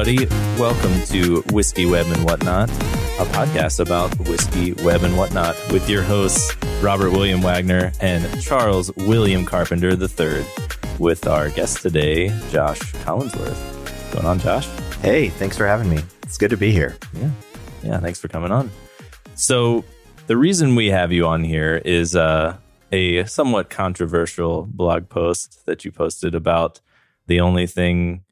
[0.00, 0.34] everybody.
[0.58, 6.02] Welcome to Whiskey Web and Whatnot, a podcast about whiskey, web, and whatnot with your
[6.02, 10.44] hosts, Robert William Wagner and Charles William Carpenter III,
[10.98, 13.58] with our guest today, Josh Collinsworth.
[13.82, 14.66] What's going on, Josh?
[15.02, 15.98] Hey, thanks for having me.
[16.22, 16.96] It's good to be here.
[17.12, 17.30] Yeah.
[17.82, 18.70] Yeah, thanks for coming on.
[19.34, 19.84] So,
[20.28, 22.56] the reason we have you on here is uh,
[22.90, 26.80] a somewhat controversial blog post that you posted about
[27.26, 28.24] the only thing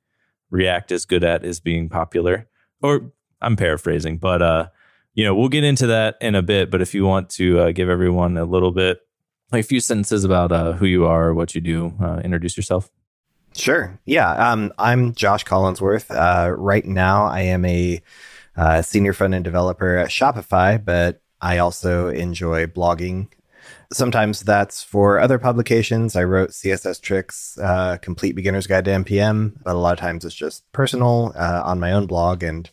[0.51, 2.49] React is good at is being popular.
[2.83, 4.69] Or I'm paraphrasing, but uh,
[5.15, 6.71] you know, we'll get into that in a bit.
[6.71, 9.01] But if you want to uh, give everyone a little bit,
[9.51, 12.91] like a few sentences about uh, who you are, what you do, uh, introduce yourself.
[13.55, 13.99] Sure.
[14.05, 14.31] Yeah.
[14.31, 16.15] Um, I'm Josh Collinsworth.
[16.15, 18.01] Uh, right now, I am a
[18.57, 23.29] uh, senior front end developer at Shopify, but I also enjoy blogging
[23.93, 26.15] Sometimes that's for other publications.
[26.15, 30.25] I wrote CSS Tricks, uh, Complete Beginner's Guide to NPM, but a lot of times
[30.25, 32.43] it's just personal uh, on my own blog.
[32.43, 32.69] And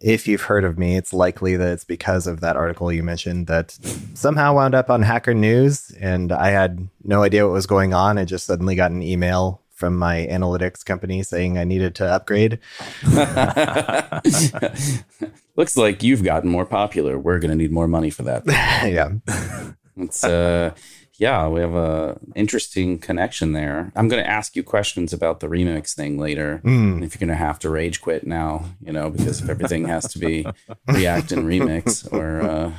[0.00, 3.46] if you've heard of me, it's likely that it's because of that article you mentioned
[3.46, 3.70] that
[4.14, 5.92] somehow wound up on Hacker News.
[6.00, 8.18] And I had no idea what was going on.
[8.18, 12.60] I just suddenly got an email from my analytics company saying I needed to upgrade.
[15.56, 17.18] Looks like you've gotten more popular.
[17.18, 18.44] We're going to need more money for that.
[18.46, 19.10] yeah.
[20.02, 20.74] It's uh
[21.18, 23.92] yeah, we have a interesting connection there.
[23.94, 26.60] I'm going to ask you questions about the remix thing later.
[26.64, 27.04] Mm.
[27.04, 30.10] If you're going to have to rage quit now, you know, because if everything has
[30.14, 30.46] to be
[30.88, 32.72] React and remix or uh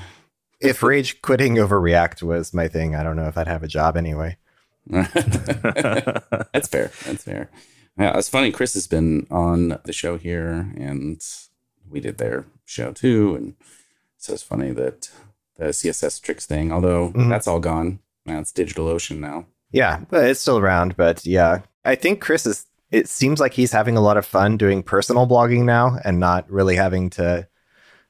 [0.60, 3.68] if rage quitting over React was my thing, I don't know if I'd have a
[3.68, 4.38] job anyway.
[4.88, 6.92] That's fair.
[7.06, 7.50] That's fair.
[7.98, 8.52] Yeah, it's funny.
[8.52, 11.22] Chris has been on the show here, and
[11.90, 13.56] we did their show too, and
[14.18, 15.12] so it's funny that
[15.58, 17.30] the CSS tricks thing, although mm-hmm.
[17.30, 18.00] that's all gone.
[18.26, 19.46] Now it's DigitalOcean now.
[19.72, 20.96] Yeah, but it's still around.
[20.96, 22.66] But yeah, I think Chris is.
[22.92, 26.50] It seems like he's having a lot of fun doing personal blogging now, and not
[26.50, 27.47] really having to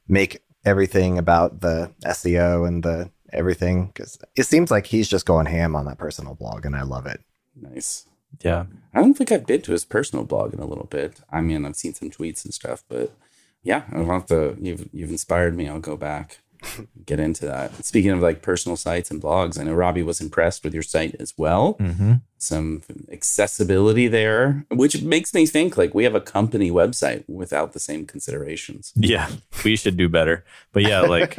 [0.07, 3.87] make everything about the SEO and the everything.
[3.87, 7.05] Because it seems like he's just going ham on that personal blog, and I love
[7.05, 7.21] it.
[7.55, 8.07] Nice.
[8.41, 11.21] Yeah, I don't think I've been to his personal blog in a little bit.
[11.31, 13.13] I mean, I've seen some tweets and stuff, but
[13.61, 14.57] yeah, I want to.
[14.59, 15.69] You've you've inspired me.
[15.69, 16.39] I'll go back
[17.05, 17.85] get into that.
[17.85, 21.15] Speaking of like personal sites and blogs, I know Robbie was impressed with your site
[21.19, 21.75] as well.
[21.75, 22.13] Mm-hmm.
[22.37, 22.81] Some
[23.11, 28.05] accessibility there, which makes me think like we have a company website without the same
[28.05, 28.91] considerations.
[28.95, 29.29] Yeah,
[29.63, 30.43] we should do better.
[30.71, 31.37] But yeah, like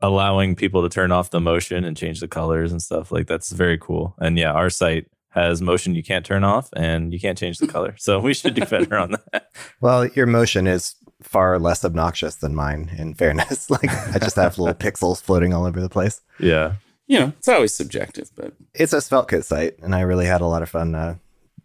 [0.00, 3.52] allowing people to turn off the motion and change the colors and stuff like that's
[3.52, 4.14] very cool.
[4.18, 7.66] And yeah, our site has motion you can't turn off and you can't change the
[7.66, 7.96] color.
[7.98, 9.50] So we should do better on that.
[9.80, 13.70] Well, your motion is far less obnoxious than mine, in fairness.
[13.70, 16.20] like I just have little pixels floating all over the place.
[16.38, 16.74] Yeah.
[17.06, 20.46] You know, it's always subjective, but it's a SvelteKit site, and I really had a
[20.46, 21.16] lot of fun uh,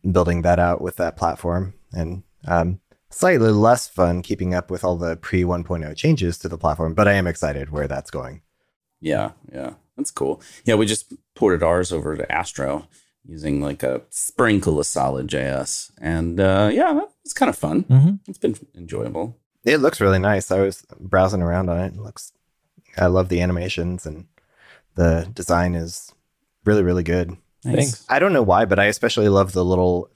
[0.09, 4.97] building that out with that platform, and um, slightly less fun keeping up with all
[4.97, 6.93] the pre 1.0 changes to the platform.
[6.93, 8.41] But I am excited where that's going.
[8.99, 10.41] Yeah, yeah, that's cool.
[10.65, 12.89] Yeah, we just ported ours over to Astro
[13.29, 17.83] using like a sprinkle of solid JS, and uh, yeah, it's kind of fun.
[17.83, 18.15] Mm-hmm.
[18.27, 19.37] It's been enjoyable.
[19.63, 20.51] It looks really nice.
[20.51, 21.93] I was browsing around on it.
[21.93, 21.97] it.
[21.97, 22.33] Looks,
[22.97, 24.25] I love the animations and
[24.95, 26.13] the design is
[26.65, 27.37] really really good.
[27.63, 27.75] Nice.
[27.75, 28.05] Thanks.
[28.09, 30.09] I don't know why, but I especially love the little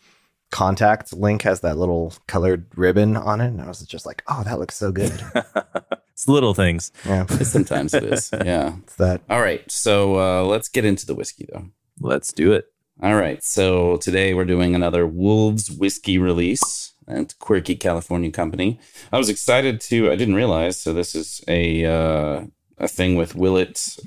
[0.52, 4.44] contact link has that little colored ribbon on it, and I was just like, oh,
[4.44, 5.12] that looks so good.
[6.12, 6.92] it's little things.
[7.06, 8.30] Yeah, sometimes it is.
[8.46, 9.22] Yeah, it's that.
[9.30, 11.68] All right, so uh, let's get into the whiskey though.
[12.00, 12.73] Let's do it.
[13.02, 18.80] All right, so today we're doing another Wolves whiskey release and quirky California company.
[19.12, 20.12] I was excited to.
[20.12, 20.80] I didn't realize.
[20.80, 22.44] So this is a uh,
[22.78, 23.98] a thing with Willet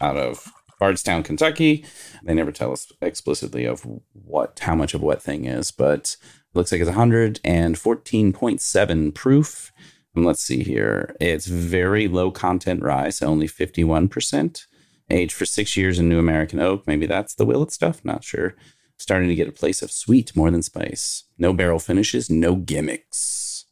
[0.00, 1.84] out of Bardstown, Kentucky.
[2.22, 6.56] They never tell us explicitly of what how much of what thing is, but it
[6.56, 9.72] looks like it's 114.7 proof.
[10.14, 11.16] And let's see here.
[11.20, 14.66] It's very low content rye, so only 51%.
[15.08, 16.86] Aged for six years in New American Oak.
[16.86, 18.04] Maybe that's the Willet stuff.
[18.04, 18.54] Not sure
[18.98, 21.24] starting to get a place of sweet more than spice.
[21.38, 23.66] No barrel finishes, no gimmicks.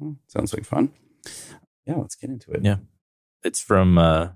[0.00, 0.92] Oh, sounds like fun.
[1.86, 2.62] Yeah, let's get into it.
[2.62, 2.76] Yeah.
[3.42, 4.28] It's from uh,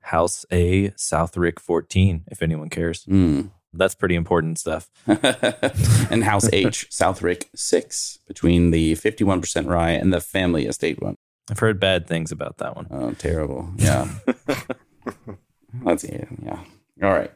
[0.00, 3.04] House A, Southrick 14, if anyone cares.
[3.06, 3.50] Mm.
[3.72, 4.90] That's pretty important stuff.
[5.06, 11.14] and House H, Southrick 6, between the 51% rye and the family estate one.
[11.50, 12.86] I've heard bad things about that one.
[12.90, 13.70] Oh, terrible.
[13.76, 14.08] Yeah.
[15.80, 16.20] Let's see.
[16.44, 16.60] Yeah.
[17.02, 17.32] All right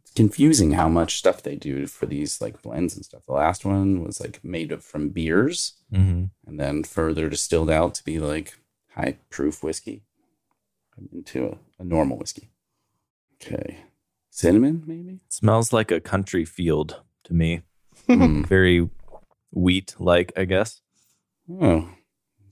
[0.00, 3.22] It's confusing how much stuff they do for these like blends and stuff.
[3.26, 6.24] The last one was like made of from beers mm-hmm.
[6.46, 8.54] and then further distilled out to be like
[8.94, 10.02] high proof whiskey
[11.12, 12.50] into a, a normal whiskey.
[13.40, 13.78] Okay.
[14.30, 15.20] Cinnamon, maybe?
[15.28, 17.00] Smells like a country field.
[17.24, 17.62] to me.
[18.06, 18.42] Hmm.
[18.42, 18.88] Very
[19.52, 20.80] wheat like, I guess.
[21.50, 21.88] Oh,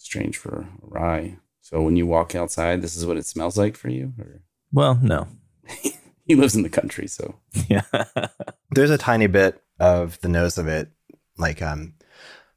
[0.06, 1.36] strange for rye.
[1.60, 4.12] So when you walk outside, this is what it smells like for you?
[4.18, 4.40] Or
[4.72, 5.26] Well, no.
[6.24, 7.34] he lives in the country, so
[7.68, 7.82] Yeah.
[8.70, 10.90] There's a tiny bit of the nose of it.
[11.38, 11.94] Like, um,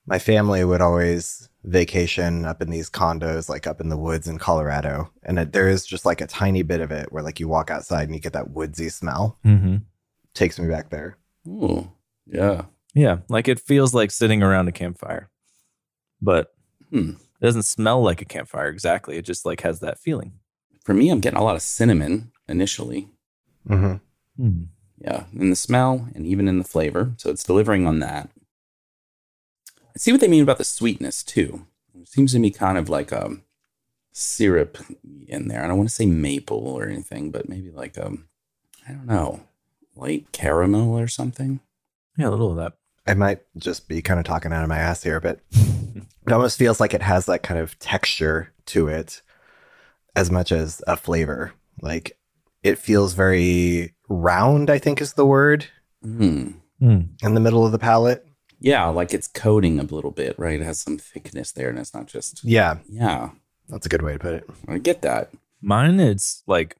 [0.06, 4.38] my family would always vacation up in these condos, like up in the woods in
[4.38, 5.12] Colorado.
[5.24, 7.69] And it, there is just like a tiny bit of it where, like, you walk
[7.72, 9.38] outside and you get that woodsy smell.
[9.44, 9.78] hmm
[10.36, 11.18] Takes me back there.
[11.48, 11.92] oh
[12.28, 12.66] yeah.
[12.94, 13.18] Yeah.
[13.28, 15.30] Like it feels like sitting around a campfire,
[16.22, 16.54] but
[16.92, 17.13] Hmm.
[17.42, 19.18] It doesn't smell like a campfire exactly.
[19.18, 20.34] It just like has that feeling.
[20.84, 23.10] For me, I'm getting a lot of cinnamon initially.
[23.68, 23.96] hmm
[24.38, 24.64] Hmm.
[25.02, 27.14] Yeah, in the smell and even in the flavor.
[27.18, 28.30] So it's delivering on that.
[29.70, 31.66] I see what they mean about the sweetness too.
[32.00, 33.38] It seems to me kind of like a
[34.12, 34.78] syrup
[35.28, 35.64] in there.
[35.64, 38.28] I don't want to say maple or anything, but maybe like um,
[38.88, 39.42] I don't know,
[39.96, 41.60] light caramel or something.
[42.18, 42.74] Yeah, a little of that.
[43.08, 45.40] I might just be kind of talking out of my ass here, but
[46.25, 49.22] it almost feels like it has that kind of texture to it
[50.16, 51.54] as much as a flavor.
[51.81, 52.18] Like
[52.63, 55.68] it feels very round, I think is the word,
[56.06, 56.56] Mm.
[56.81, 58.25] In the middle of the palate.
[58.62, 60.60] Yeah, like it's coating a little bit, right?
[60.62, 63.31] It has some thickness there, and it's not just Yeah, yeah.
[63.68, 64.50] that's a good way to put it.
[64.68, 65.30] I get that.
[65.62, 66.78] Mine, it's like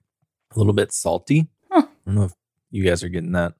[0.56, 1.48] a little bit salty.
[1.70, 1.84] Huh.
[1.86, 2.34] I don't know if
[2.72, 3.54] you guys are getting that.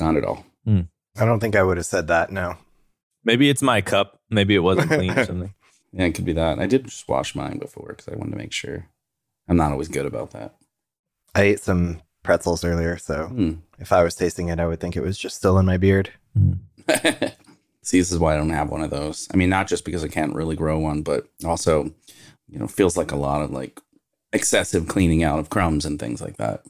[0.00, 0.44] Not at all.
[0.66, 2.32] I don't think I would have said that.
[2.32, 2.56] No.
[3.24, 4.20] Maybe it's my cup.
[4.30, 5.54] Maybe it wasn't clean or something.
[5.96, 6.58] Yeah, it could be that.
[6.58, 8.88] I did just wash mine before because I wanted to make sure.
[9.46, 10.56] I'm not always good about that.
[11.36, 13.52] I ate some pretzels earlier, so Hmm.
[13.78, 16.10] if I was tasting it, I would think it was just still in my beard.
[16.36, 16.54] Hmm.
[17.82, 19.28] See, this is why I don't have one of those.
[19.32, 21.92] I mean, not just because I can't really grow one, but also,
[22.48, 23.80] you know, feels like a lot of like
[24.32, 26.62] excessive cleaning out of crumbs and things like that.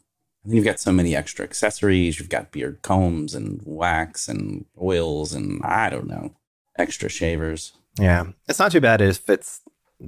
[0.42, 2.18] And then you've got so many extra accessories.
[2.18, 6.34] You've got beard combs and wax and oils and I don't know,
[6.78, 7.72] extra shavers.
[7.98, 8.24] Yeah.
[8.48, 9.60] It's not too bad if it's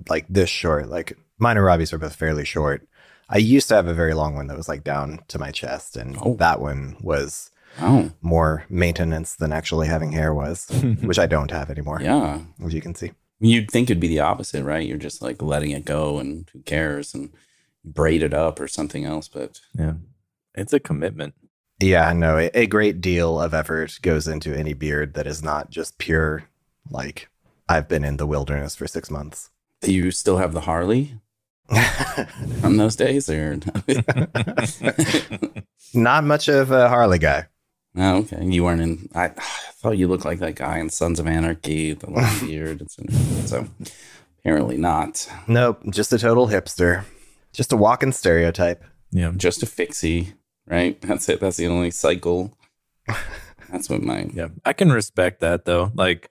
[0.09, 0.89] like this short.
[0.89, 2.87] Like mine and Robbie's are both fairly short.
[3.29, 5.97] I used to have a very long one that was like down to my chest,
[5.97, 6.37] and Oh.
[6.37, 10.67] that one was Oh, more maintenance than actually having hair was,
[11.03, 12.41] which I don't have anymore, yeah.
[12.65, 13.13] as you can see.
[13.39, 14.87] You'd think it'd be the opposite, right?
[14.87, 17.31] You're just like letting it go and who cares and
[17.85, 19.29] braid it up or something else.
[19.29, 19.95] But Yeah.
[20.55, 21.35] It's a commitment.
[21.81, 25.69] Yeah, no, a, a great deal of effort goes into any beard that is not
[25.71, 26.45] just pure,
[26.91, 27.29] like,
[27.69, 29.51] I've been in the wilderness for six months.
[29.83, 31.15] do you still have the Harley
[32.61, 33.59] from those days or?
[35.95, 37.47] not much of a Harley guy.
[37.97, 38.45] Oh, okay.
[38.45, 39.09] You weren't in.
[39.15, 39.31] I, I
[39.75, 42.83] thought you looked like that guy in Sons of Anarchy, the long beard.
[42.91, 43.03] so-
[43.47, 43.69] So
[44.41, 45.29] apparently not.
[45.49, 47.05] Nope, just a total hipster.
[47.53, 48.85] Just a walking stereotype.
[49.11, 49.33] Yeah.
[49.37, 50.35] Just a fixie,
[50.67, 51.01] right?
[51.01, 51.41] That's it.
[51.41, 52.57] That's the only cycle.
[53.71, 54.29] That's what my.
[54.35, 54.49] Yeah.
[54.65, 55.91] I can respect that though.
[55.95, 56.29] Like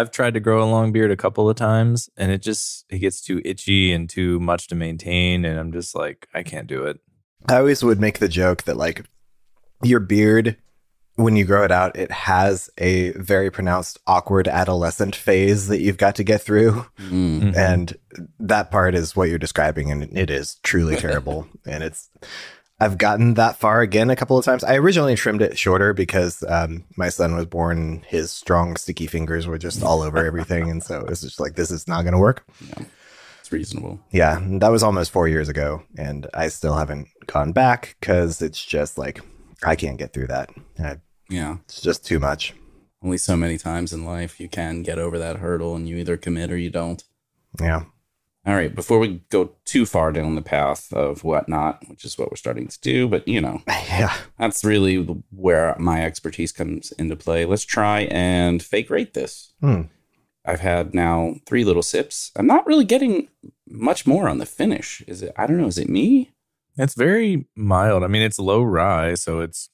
[0.00, 2.98] I've tried to grow a long beard a couple of times and it just it
[2.98, 6.84] gets too itchy and too much to maintain and I'm just like I can't do
[6.84, 6.98] it.
[7.48, 9.04] I always would make the joke that, like,
[9.82, 10.56] your beard,
[11.16, 15.98] when you grow it out, it has a very pronounced awkward adolescent phase that you've
[15.98, 16.86] got to get through.
[16.98, 17.40] Mm.
[17.42, 17.56] Mhm.
[17.56, 17.96] and
[18.40, 22.08] that part is what you're describing and it is truly terrible and it's
[22.84, 24.62] i've gotten that far again a couple of times.
[24.64, 29.46] I originally trimmed it shorter because um, my son was born his strong sticky fingers
[29.46, 30.70] were just all over everything.
[30.70, 32.44] And so it was just like this is not going to work
[33.40, 34.00] It's reasonable.
[34.10, 34.38] yeah.
[34.60, 38.98] That was almost four years ago and i still haven't gone back because it's just
[38.98, 39.20] like
[39.62, 40.50] i can't get through that.
[40.78, 40.96] I,
[41.30, 41.56] Yeah.
[41.64, 42.54] it's just too much.
[43.02, 46.16] Only so many times in life you can get over that hurdle and you either
[46.16, 47.02] commit or you don't.
[47.60, 47.84] yeah
[48.46, 48.74] All right.
[48.74, 52.68] Before we go too far down the path of whatnot, which is what we're starting
[52.68, 54.96] to do, but you know, yeah that's really
[55.30, 57.44] where my expertise comes into play.
[57.44, 59.52] Let's try and fake rate this.
[59.60, 59.82] Hmm.
[60.44, 62.30] I've had now three little sips.
[62.36, 63.28] I'm not really getting
[63.66, 65.02] much more on the finish.
[65.06, 65.32] Is it?
[65.36, 65.68] I don't know.
[65.68, 66.32] Is it me?
[66.76, 68.04] It's very mild.
[68.04, 69.70] I mean, it's low rye, so it's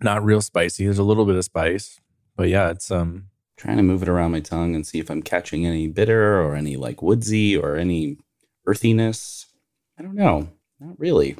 [0.00, 0.84] not real spicy.
[0.84, 2.00] There's a little bit of spice,
[2.36, 3.26] but yeah, it's um,
[3.58, 6.54] Trying to move it around my tongue and see if I'm catching any bitter or
[6.54, 8.16] any like woodsy or any
[8.66, 9.46] earthiness.
[9.98, 10.48] I don't know.
[10.78, 11.36] Not really.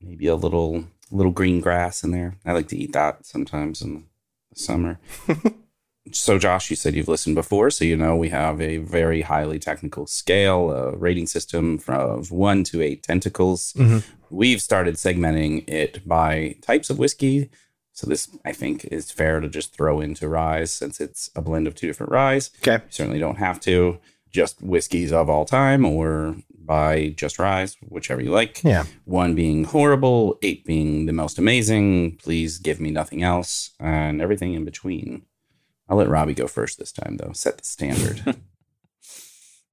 [0.00, 2.36] Maybe a little little green grass in there.
[2.44, 4.04] I like to eat that sometimes in
[4.52, 5.00] the summer.
[6.12, 9.58] so Josh, you said you've listened before, so you know we have a very highly
[9.58, 13.72] technical scale, a rating system from one to eight tentacles.
[13.76, 14.04] Mhm.
[14.30, 17.50] We've started segmenting it by types of whiskey.
[17.96, 21.66] So this, I think, is fair to just throw into ryes since it's a blend
[21.66, 22.50] of two different ryes.
[22.58, 23.98] okay You certainly don't have to.
[24.30, 28.62] Just whiskeys of all time or by just ryes, whichever you like.
[28.62, 32.16] yeah One being horrible, eight being the most amazing.
[32.16, 35.22] Please give me nothing else, and everything in between.
[35.88, 37.32] I'll let Robbie go first this time, though.
[37.32, 38.36] Set the standard.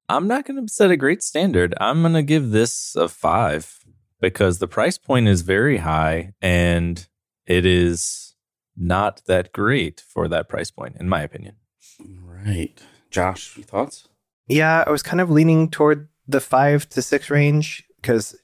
[0.08, 1.74] I'm not going to set a great standard.
[1.82, 3.80] I'm going to give this a five
[4.22, 7.06] because the price point is very high and
[7.46, 8.36] it is
[8.76, 11.56] not that great for that price point, in my opinion.
[12.00, 12.82] right.
[13.12, 14.08] Josh, your thoughts?
[14.48, 18.36] Yeah, I was kind of leaning toward the five to six range because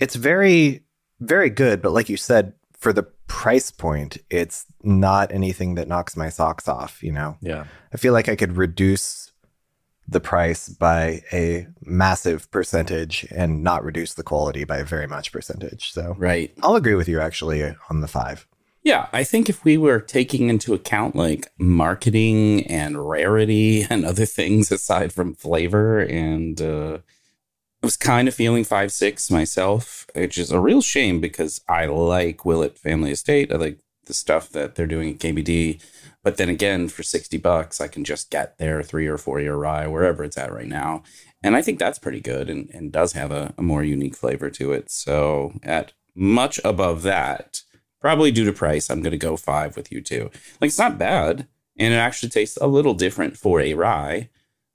[0.00, 0.82] it's very,
[1.20, 1.80] very good.
[1.80, 6.68] But like you said, for the price point, it's not anything that knocks my socks
[6.68, 7.36] off, you know?
[7.40, 7.64] Yeah.
[7.92, 9.31] I feel like I could reduce
[10.12, 15.32] the price by a massive percentage and not reduce the quality by a very much
[15.32, 15.92] percentage.
[15.92, 16.52] So Right.
[16.62, 18.46] I'll agree with you actually on the five.
[18.84, 24.26] Yeah, I think if we were taking into account like marketing and rarity and other
[24.26, 26.98] things aside from flavor, and uh,
[27.82, 31.86] I was kind of feeling five six myself, which is a real shame because I
[31.86, 33.52] like Willett Family Estate.
[33.52, 35.80] I like the stuff that they're doing at KBD,
[36.22, 39.56] but then again, for sixty bucks, I can just get their three or four year
[39.56, 41.02] rye wherever it's at right now,
[41.42, 44.50] and I think that's pretty good and, and does have a, a more unique flavor
[44.50, 44.90] to it.
[44.90, 47.62] So at much above that
[48.00, 50.30] probably due to price, I'm going to go five with you too.
[50.60, 51.46] Like it's not bad,
[51.78, 54.28] and it actually tastes a little different for a rye,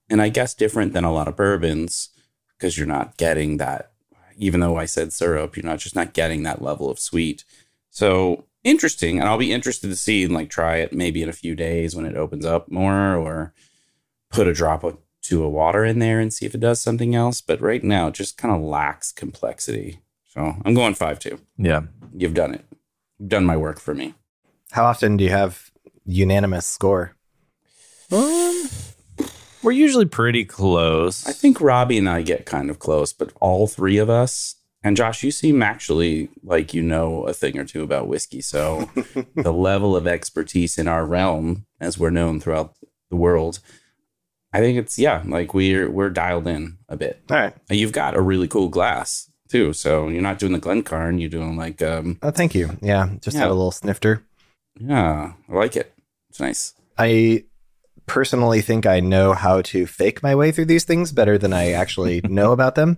[0.10, 2.10] and I guess different than a lot of bourbons
[2.58, 3.92] because you're not getting that.
[4.38, 7.44] Even though I said syrup, you're not just not getting that level of sweet.
[7.90, 11.34] So interesting, and I'll be interested to see and like try it maybe in a
[11.34, 13.54] few days when it opens up more, or
[14.30, 17.16] put a drop of to a water in there and see if it does something
[17.16, 17.42] else.
[17.42, 20.00] But right now, it just kind of lacks complexity.
[20.28, 21.40] So I'm going five two.
[21.58, 21.82] Yeah.
[22.14, 22.66] You've done it.
[23.20, 24.14] You've done my work for me.
[24.72, 25.72] How often do you have
[26.06, 27.16] unanimous score?
[28.12, 28.70] Um,
[29.64, 31.28] we're usually pretty close.
[31.28, 34.96] I think Robbie and I get kind of close, but all three of us, and
[34.96, 38.42] Josh, you seem actually like you know a thing or two about whiskey.
[38.42, 38.90] So
[39.36, 42.74] the level of expertise in our realm, as we're known throughout
[43.10, 43.60] the world,
[44.54, 47.22] I think it's yeah, like we're we're dialed in a bit.
[47.30, 47.56] All right.
[47.70, 49.74] And you've got a really cool glass too.
[49.74, 52.78] So you're not doing the Glencairn, you're doing like um Oh, thank you.
[52.82, 53.42] Yeah, just Yeah.
[53.44, 54.24] had a little snifter.
[54.80, 55.94] yeah, I like it.
[56.30, 56.74] It's nice.
[56.98, 57.44] I
[58.06, 61.72] personally think I know how to fake my way through these things better than I
[61.72, 62.98] actually know about them.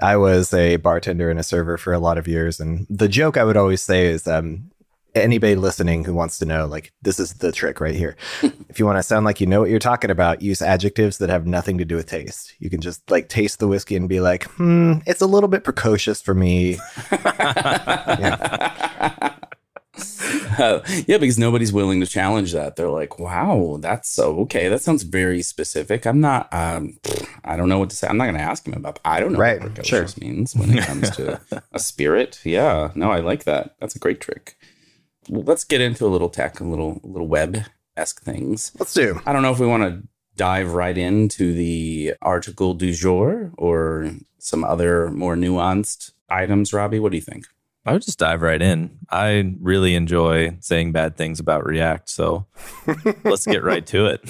[0.00, 3.36] I was a bartender and a server for a lot of years, and the joke
[3.36, 4.70] I would always say is, um,
[5.16, 8.16] anybody listening who wants to know, like, this is the trick right here.
[8.68, 11.30] if you want to sound like you know what you're talking about, use adjectives that
[11.30, 12.54] have nothing to do with taste.
[12.58, 15.64] You can just like taste the whiskey and be like, hmm, it's a little bit
[15.64, 16.78] precocious for me.
[18.08, 19.30] Uh,
[21.06, 22.76] yeah, because nobody's willing to challenge that.
[22.76, 24.68] They're like, "Wow, that's so okay.
[24.68, 26.52] That sounds very specific." I'm not.
[26.52, 26.98] Um,
[27.44, 28.06] I don't know what to say.
[28.08, 28.98] I'm not going to ask him about.
[29.04, 30.24] I don't know Right, what precocious sure.
[30.26, 31.40] means when it comes to
[31.72, 32.40] a spirit.
[32.44, 33.76] Yeah, no, I like that.
[33.80, 34.56] That's a great trick.
[35.28, 37.64] Well, let's get into a little tech, a little little web
[37.96, 38.72] esque things.
[38.78, 39.20] Let's do.
[39.26, 44.10] I don't know if we want to dive right into the article du jour or
[44.38, 46.72] some other more nuanced items.
[46.72, 47.46] Robbie, what do you think?
[47.86, 48.98] I would just dive right in.
[49.10, 52.46] I really enjoy saying bad things about React, so
[53.24, 54.20] let's get right to it.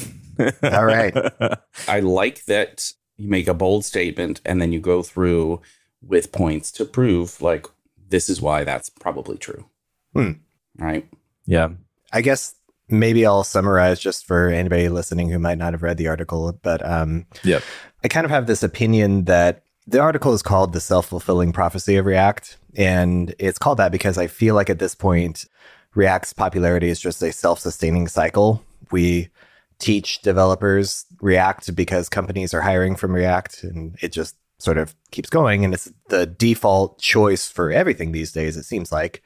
[0.62, 1.16] All right.
[1.88, 5.62] I like that you make a bold statement and then you go through
[6.02, 7.66] with points to prove like
[8.08, 9.64] this is why that's probably true.
[10.12, 10.32] Hmm.
[10.78, 11.08] Right.
[11.46, 11.70] yeah.
[12.12, 12.54] I guess
[12.88, 16.86] maybe I'll summarize just for anybody listening who might not have read the article, but
[16.86, 17.62] um, Yep.
[18.04, 21.96] I kind of have this opinion that the article is called The Self Fulfilling Prophecy
[21.96, 22.58] of React.
[22.76, 25.46] And it's called that because I feel like at this point,
[25.94, 28.62] React's popularity is just a self sustaining cycle.
[28.92, 29.30] We
[29.78, 35.30] teach developers React because companies are hiring from React, and it just sort of keeps
[35.30, 35.64] going.
[35.64, 39.22] And it's the default choice for everything these days, it seems like.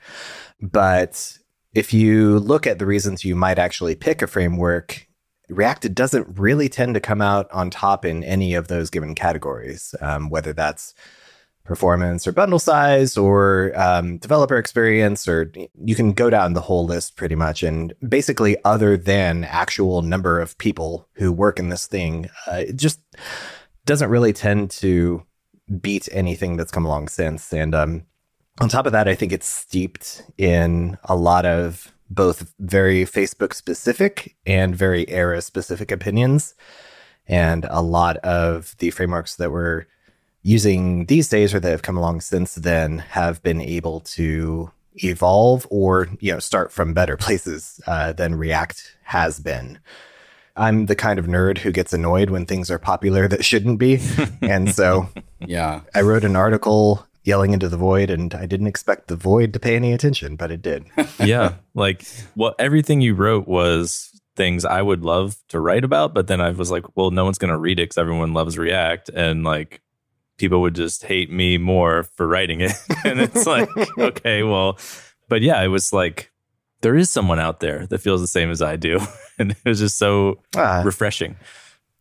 [0.61, 1.39] But
[1.75, 5.07] if you look at the reasons you might actually pick a framework,
[5.49, 9.95] React doesn't really tend to come out on top in any of those given categories,
[10.01, 10.95] um, whether that's
[11.71, 15.53] performance or bundle size or um, developer experience, or
[15.85, 17.63] you can go down the whole list pretty much.
[17.63, 22.75] And basically, other than actual number of people who work in this thing, uh, it
[22.75, 22.99] just
[23.87, 25.23] doesn't really tend to
[25.81, 27.53] beat anything that's come along since.
[27.53, 28.03] And um,
[28.61, 33.55] on top of that, I think it's steeped in a lot of both very Facebook
[33.55, 36.57] specific and very era specific opinions.
[37.29, 39.87] And a lot of the frameworks that we're
[40.43, 45.67] using these days or that have come along since then have been able to evolve
[45.71, 49.79] or you know start from better places uh, than React has been.
[50.57, 54.01] I'm the kind of nerd who gets annoyed when things are popular that shouldn't be,
[54.43, 55.09] and so
[55.47, 55.81] Yeah.
[55.95, 59.61] I wrote an article yelling into the void, and I didn't expect the void to
[59.61, 60.87] pay any attention, but it did.
[61.19, 61.55] yeah.
[61.75, 62.05] Like
[62.35, 66.51] what everything you wrote was things I would love to write about, but then I
[66.51, 69.81] was like, well, no one's going to read it because everyone loves React, and like
[70.41, 72.73] people would just hate me more for writing it.
[73.05, 73.69] and it's like,
[73.99, 74.79] okay, well,
[75.29, 76.33] but yeah, it was like
[76.81, 78.99] there is someone out there that feels the same as I do,
[79.39, 81.37] and it was just so Ah, refreshing.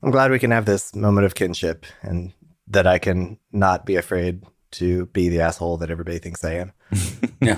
[0.01, 2.31] I'm glad we can have this moment of kinship and
[2.67, 6.71] that I can not be afraid to be the asshole that everybody thinks I am.
[7.41, 7.57] Yeah.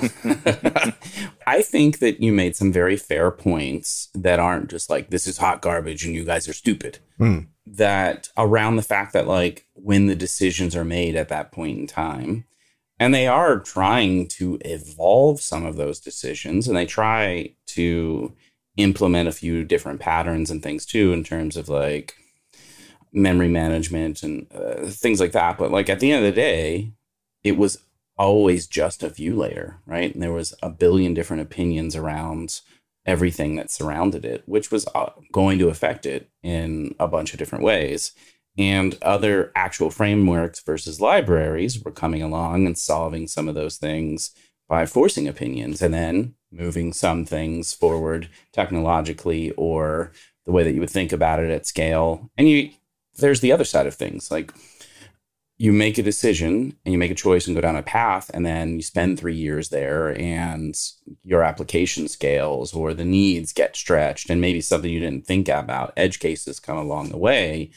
[1.46, 5.38] I think that you made some very fair points that aren't just like, this is
[5.38, 7.00] hot garbage and you guys are stupid.
[7.18, 7.40] Hmm.
[7.74, 11.88] That around the fact that, like, when the decisions are made at that point in
[11.88, 12.44] time,
[13.00, 18.34] and they are trying to evolve some of those decisions and they try to
[18.76, 22.16] implement a few different patterns and things too, in terms of like
[23.14, 25.58] memory management and uh, things like that.
[25.58, 26.92] But, like, at the end of the day,
[27.44, 27.78] it was
[28.18, 30.14] always just a view layer, right?
[30.14, 32.60] And there was a billion different opinions around
[33.06, 37.40] everything that surrounded it, which was uh, going to affect it in a bunch of
[37.40, 38.12] different ways.
[38.58, 44.32] And other actual frameworks versus libraries were coming along and solving some of those things
[44.68, 50.12] by forcing opinions and then moving some things forward technologically or
[50.46, 52.30] the way that you would think about it at scale.
[52.38, 52.72] And you
[53.18, 54.32] there's the other side of things.
[54.32, 54.54] Like
[55.62, 58.44] you make a decision and you make a choice and go down a path and
[58.44, 60.76] then you spend three years there and
[61.24, 65.94] your application scales or the needs get stretched and maybe something you didn't think about
[65.96, 67.70] edge cases come along the way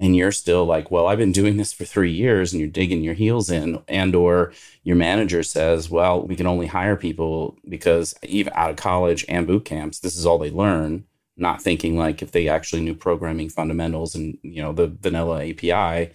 [0.00, 3.04] and you're still like well i've been doing this for three years and you're digging
[3.04, 4.52] your heels in and or
[4.82, 9.46] your manager says well we can only hire people because even out of college and
[9.46, 11.04] boot camps this is all they learn
[11.36, 16.12] not thinking like if they actually knew programming fundamentals and you know the vanilla api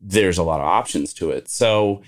[0.00, 1.48] there's a lot of options to it.
[1.48, 2.02] So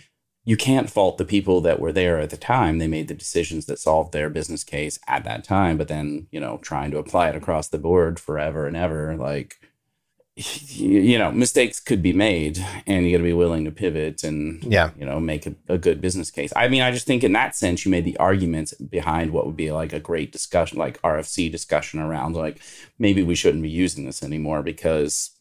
[0.45, 2.79] you can't fault the people that were there at the time.
[2.79, 6.41] They made the decisions that solved their business case at that time, but then, you
[6.41, 9.61] know, trying to apply it across the board forever and ever, like,
[10.35, 14.65] you know, mistakes could be made and you got to be willing to pivot and,
[14.65, 14.91] Yeah.
[14.99, 16.53] you know, make a, a good business case.
[16.57, 19.57] I mean, I just think in that sense, you made the arguments behind what would
[19.57, 22.61] be like a great discussion, like RFC discussion around like
[22.99, 25.33] maybe we shouldn't be using this anymore because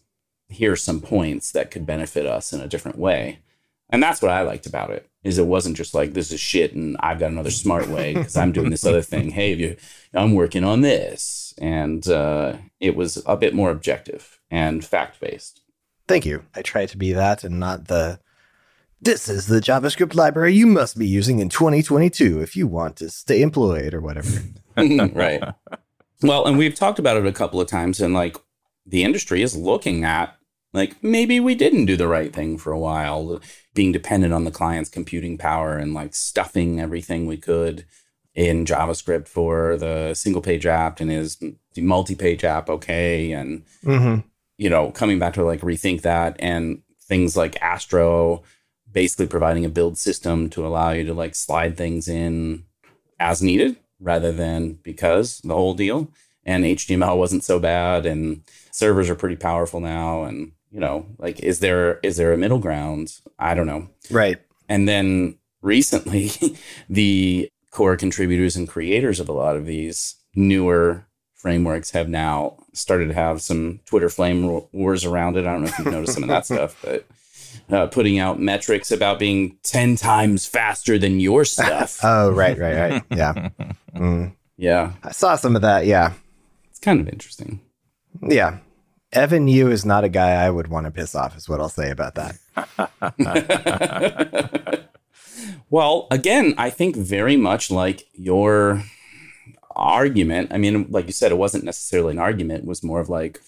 [0.52, 3.40] here's some points that could benefit us in a different way.
[3.90, 6.74] And that's what I liked about it is it wasn't just like this is shit
[6.74, 9.32] and I've got another smart way because I'm doing this other thing.
[9.32, 9.76] Hey, you,
[10.14, 15.62] I'm working on this, and uh, it was a bit more objective and fact based.
[16.08, 16.44] Thank you.
[16.56, 18.20] I try to be that and not the.
[19.04, 23.10] This is the JavaScript library you must be using in 2022 if you want to
[23.10, 24.30] stay employed or whatever.
[24.78, 25.44] right.
[26.22, 28.38] Well, and we've talked about it a couple of times, and like
[28.86, 30.38] the industry is looking at
[30.74, 33.42] like maybe we didn't do the right thing for a while,
[33.74, 37.86] being dependent on the client's computing power and like stuffing everything we could
[38.34, 41.36] in JavaScript for the single page app and is
[41.74, 43.32] the multi page app okay?
[43.32, 44.22] And Mm-hmm.
[44.58, 48.44] you know, coming back to like rethink that and things like Astro
[48.92, 52.64] basically providing a build system to allow you to like slide things in
[53.20, 56.10] as needed rather than because the whole deal.
[56.46, 60.24] And HTML wasn't so bad and servers are pretty powerful now.
[60.24, 63.20] And, you know, like is there is there a middle ground?
[63.38, 63.90] I don't know.
[64.10, 64.40] Right.
[64.70, 66.32] And then recently,
[66.90, 71.06] the core contributors and creators of a lot of these newer
[71.36, 75.46] frameworks have now started to have some Twitter flame wars around it.
[75.46, 77.06] I don't know if you've noticed some of that stuff, but
[77.70, 82.00] uh, putting out metrics about being 10 times faster than your stuff.
[82.04, 83.04] Oh, right, right, right.
[83.10, 83.50] Yeah.
[83.96, 84.36] Mm.
[84.58, 85.86] yeah, I saw some of that.
[85.86, 86.14] Yeah.
[86.70, 87.60] it's kind of interesting.
[88.22, 88.60] Yeah.
[89.14, 91.70] Evan You is not a guy I would want to piss off, is what I'll
[91.70, 92.38] say about that.
[95.70, 98.84] well, again, I think very much like your
[99.76, 100.52] argument.
[100.54, 103.42] I mean, like you said, it wasn't necessarily an argument, it was more of like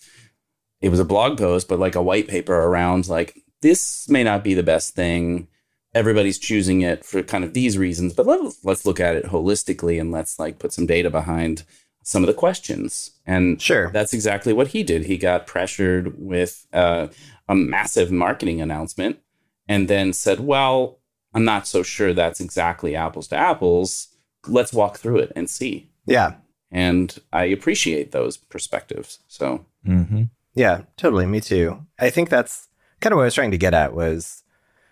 [0.82, 4.44] it was a blog post, but like a white paper around like this may not
[4.44, 5.48] be the best thing.
[5.96, 10.00] Everybody's choosing it for kind of these reasons, but let's let's look at it holistically
[10.02, 11.64] and let's like put some data behind
[12.04, 13.12] some of the questions.
[13.26, 13.90] And Sure.
[13.92, 15.06] that's exactly what he did.
[15.06, 17.08] He got pressured with uh,
[17.50, 19.20] a massive marketing announcement
[19.68, 21.00] and then said, Well,
[21.34, 24.10] I'm not so sure that's exactly apples to apples.
[24.48, 25.90] Let's walk through it and see.
[26.06, 26.36] Yeah.
[26.72, 29.20] And I appreciate those perspectives.
[29.28, 30.24] So, Mm-hmm.
[30.56, 31.26] Yeah, totally.
[31.26, 31.86] Me too.
[32.00, 32.68] I think that's
[33.02, 34.44] kind of what I was trying to get at was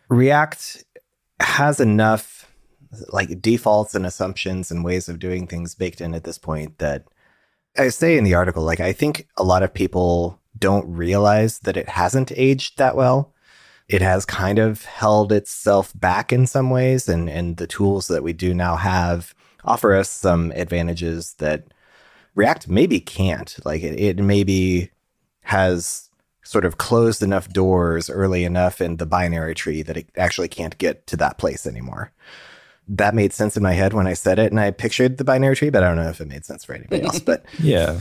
[0.10, 0.84] React
[1.40, 2.41] has enough
[3.10, 7.06] like defaults and assumptions and ways of doing things baked in at this point that
[7.78, 11.78] I say in the article, like I think a lot of people don't realize that
[11.78, 13.34] it hasn't aged that well.
[13.88, 18.24] It has kind of held itself back in some ways, and and the tools that
[18.24, 21.74] we do now have offer us some advantages that
[22.36, 23.58] React maybe can't.
[23.66, 24.92] Like it, it maybe
[25.44, 26.10] has
[26.44, 30.78] sort of closed enough doors early enough in the binary tree that it actually can't
[30.78, 32.12] get to that place anymore.
[32.88, 35.56] That made sense in my head when I said it and I pictured the binary
[35.56, 37.20] tree, but I don't know if it made sense for anybody else.
[37.20, 38.00] But Yeah.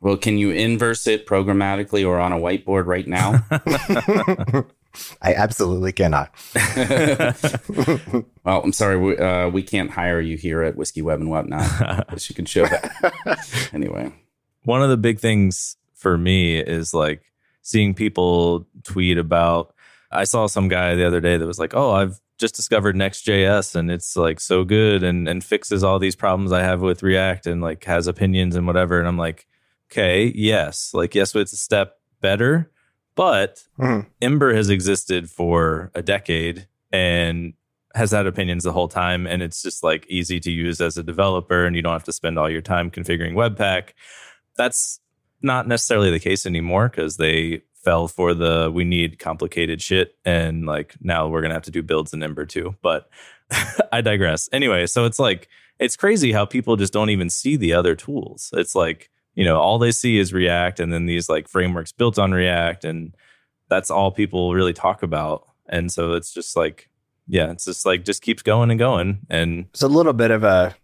[0.00, 3.44] Well, can you inverse it programmatically or on a whiteboard right now?
[5.22, 6.30] I absolutely cannot.
[8.44, 12.06] well, I'm sorry, we, uh, we can't hire you here at Whiskey Web and Whatnot.
[12.08, 13.70] but you can show that.
[13.72, 14.12] anyway,
[14.64, 17.22] One of the big things for me is like
[17.62, 19.74] seeing people tweet about.
[20.10, 23.74] I saw some guy the other day that was like, "Oh, I've just discovered Next.js
[23.74, 27.46] and it's like so good and and fixes all these problems I have with React
[27.46, 29.46] and like has opinions and whatever." And I'm like,
[29.90, 32.70] "Okay, yes, like yes, it's a step better,
[33.14, 34.06] but Mhm.
[34.20, 37.54] Ember has existed for a decade and
[37.94, 41.02] has had opinions the whole time and it's just like easy to use as a
[41.02, 43.90] developer and you don't have to spend all your time configuring webpack
[44.54, 45.00] that's
[45.40, 50.66] not necessarily the case anymore because they fell for the we need complicated shit and
[50.66, 53.08] like now we're gonna have to do builds in ember too but
[53.92, 57.72] i digress anyway so it's like it's crazy how people just don't even see the
[57.72, 61.46] other tools it's like you know all they see is react and then these like
[61.48, 63.14] frameworks built on react and
[63.68, 66.90] that's all people really talk about and so it's just like
[67.28, 70.42] yeah it's just like just keeps going and going and It's a little bit of
[70.44, 70.74] a.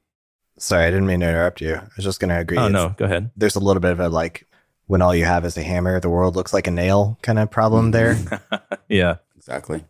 [0.59, 1.75] Sorry, I didn't mean to interrupt you.
[1.75, 2.59] I was just going to agree.
[2.59, 4.47] oh no go ahead There's a little bit of a like
[4.93, 7.51] when all you have is a hammer, the world looks like a nail kind of
[7.51, 8.19] problem there.
[8.91, 9.83] yeah exactly.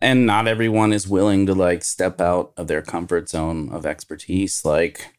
[0.00, 4.64] And not everyone is willing to like step out of their comfort zone of expertise.
[4.64, 5.12] Like,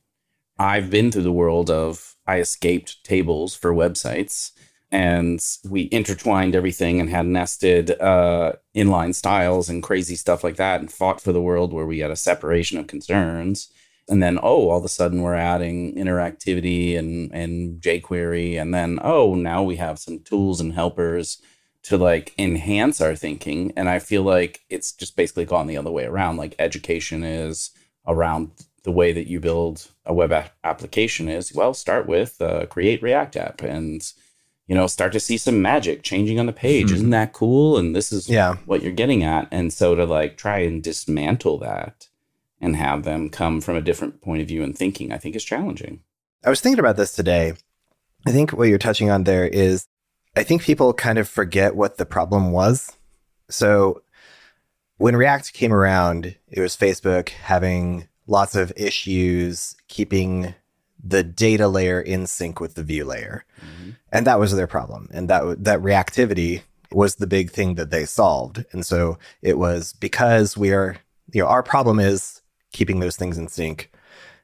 [0.58, 4.54] I've been through the world of I escaped tables for websites
[4.92, 5.40] and
[5.70, 10.92] we intertwined everything and had nested uh, inline styles and crazy stuff like that and
[10.92, 13.72] fought for the world where we had a separation of concerns.
[14.10, 18.60] And then, oh, all of a sudden we're adding interactivity and, and jQuery.
[18.60, 21.42] And then, oh, now we have some tools and helpers
[21.84, 23.74] to like enhance our thinking.
[23.76, 26.38] And I feel like it's just basically gone the other way around.
[26.38, 27.72] Like education is
[28.08, 28.52] around
[28.84, 33.02] the way that you build a web app application is well, start with uh, create
[33.04, 34.02] React app and
[34.68, 36.90] you know start to see some magic changing on the page.
[36.90, 36.96] Hmm.
[36.96, 37.78] Isn't that cool?
[37.78, 38.56] And this is Yeah.
[38.66, 39.50] what you're getting at.
[39.52, 42.08] And so to like try and dismantle that
[42.60, 45.44] and have them come from a different point of view and thinking, I think is
[45.44, 46.02] challenging.
[46.44, 47.54] I was thinking about this today.
[48.26, 49.88] I think what you're touching on there is
[50.36, 52.92] I think people kind of forget what the problem was.
[53.50, 54.02] So
[54.98, 60.54] when React came around, it was Facebook having lots of issues keeping
[61.04, 63.46] the data layer in sync with the view layer.
[63.60, 63.92] Mm-hmm.
[64.12, 65.08] And that was their problem.
[65.12, 68.66] And that that reactivity was the big thing that they solved.
[68.72, 70.98] And so it was because we are,
[71.34, 72.42] you know, our problem is
[72.78, 73.92] keeping those things in sync.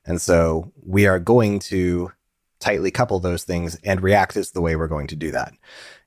[0.06, 2.12] And so we are going to
[2.60, 5.54] tightly couple those things, and React is the way we're going to do that.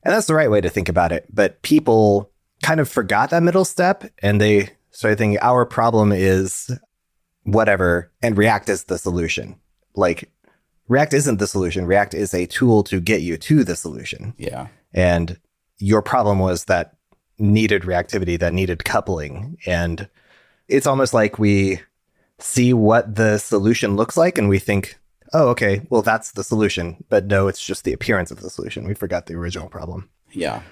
[0.03, 1.27] And that's the right way to think about it.
[1.33, 2.31] But people
[2.63, 6.71] kind of forgot that middle step and they started thinking our problem is
[7.45, 9.57] whatever, and React is the solution.
[9.95, 10.31] Like,
[10.89, 11.87] React isn't the solution.
[11.87, 14.35] React is a tool to get you to the solution.
[14.39, 14.69] Yeah.
[14.93, 15.39] And
[15.79, 16.97] your problem was that
[17.39, 19.59] needed reactivity, that needed coupling.
[19.67, 20.09] And
[20.69, 21.81] it's almost like we
[22.39, 24.99] see what the solution looks like and we think,
[25.33, 27.05] oh, okay, well, that's the solution.
[27.09, 28.87] But no, it's just the appearance of the solution.
[28.87, 30.11] We forgot the original problem.
[30.33, 30.63] Yeah.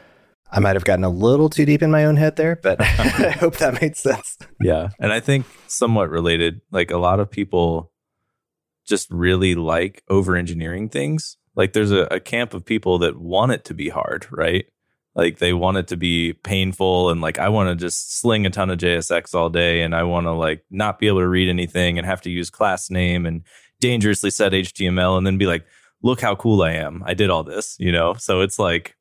[0.50, 3.30] I might have gotten a little too deep in my own head there, but I
[3.30, 4.38] hope that made sense.
[4.60, 4.90] Yeah.
[5.00, 7.92] And I think somewhat related, like a lot of people
[8.86, 11.36] just really like over engineering things.
[11.56, 14.66] Like there's a, a camp of people that want it to be hard, right?
[15.14, 18.50] Like they want it to be painful and like I want to just sling a
[18.50, 21.48] ton of JSX all day and I want to like not be able to read
[21.48, 23.42] anything and have to use class name and
[23.80, 25.64] dangerously set HTML and then be like,
[26.02, 27.02] look how cool I am.
[27.06, 28.14] I did all this, you know?
[28.14, 28.96] So it's like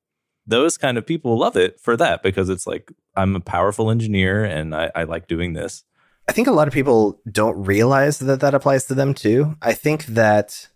[0.46, 4.44] those kind of people love it for that because it's like I'm a powerful engineer
[4.44, 5.84] and I, I like doing this.
[6.28, 9.56] I think a lot of people don't realize that that applies to them too.
[9.62, 10.70] I think that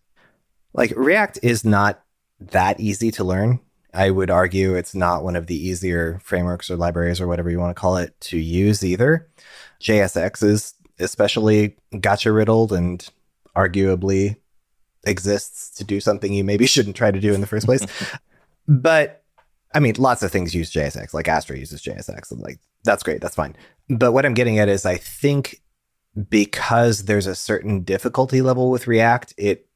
[0.73, 2.04] like React is not
[2.39, 3.60] that easy to learn.
[3.98, 7.60] I would argue it's not one of the easier frameworks or libraries or whatever you
[7.60, 9.28] want to call it to use either.
[9.82, 13.08] JSX is especially gotcha riddled and
[13.56, 14.36] arguably
[15.04, 17.88] exists to do something you maybe shouldn't try to do in the first place.
[18.68, 19.24] but
[19.74, 23.20] I mean, lots of things use JSX, like Astro uses JSX, and like that's great,
[23.20, 23.56] that's fine.
[23.90, 25.64] But what I'm getting at is, I think
[26.30, 29.68] because there's a certain difficulty level with React, it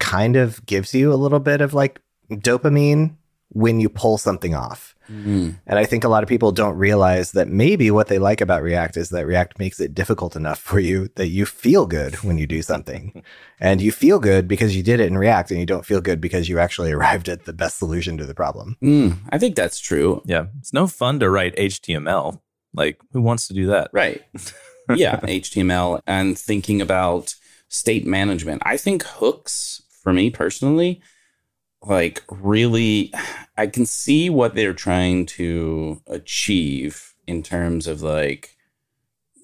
[0.00, 3.14] kind of gives you a little bit of like dopamine
[3.58, 4.94] when you pull something off.
[5.10, 5.56] Mm.
[5.66, 8.62] And I think a lot of people don't realize that maybe what they like about
[8.62, 12.38] React is that React makes it difficult enough for you that you feel good when
[12.38, 13.24] you do something.
[13.60, 16.20] and you feel good because you did it in React and you don't feel good
[16.20, 18.76] because you actually arrived at the best solution to the problem.
[18.80, 19.18] Mm.
[19.30, 20.22] I think that's true.
[20.24, 20.46] Yeah.
[20.60, 22.40] It's no fun to write HTML.
[22.74, 23.90] Like, who wants to do that?
[23.92, 24.22] Right.
[24.94, 27.34] yeah, HTML and thinking about
[27.68, 28.62] state management.
[28.64, 31.02] I think hooks for me personally
[31.82, 33.12] like really
[33.56, 38.56] I can see what they're trying to achieve in terms of like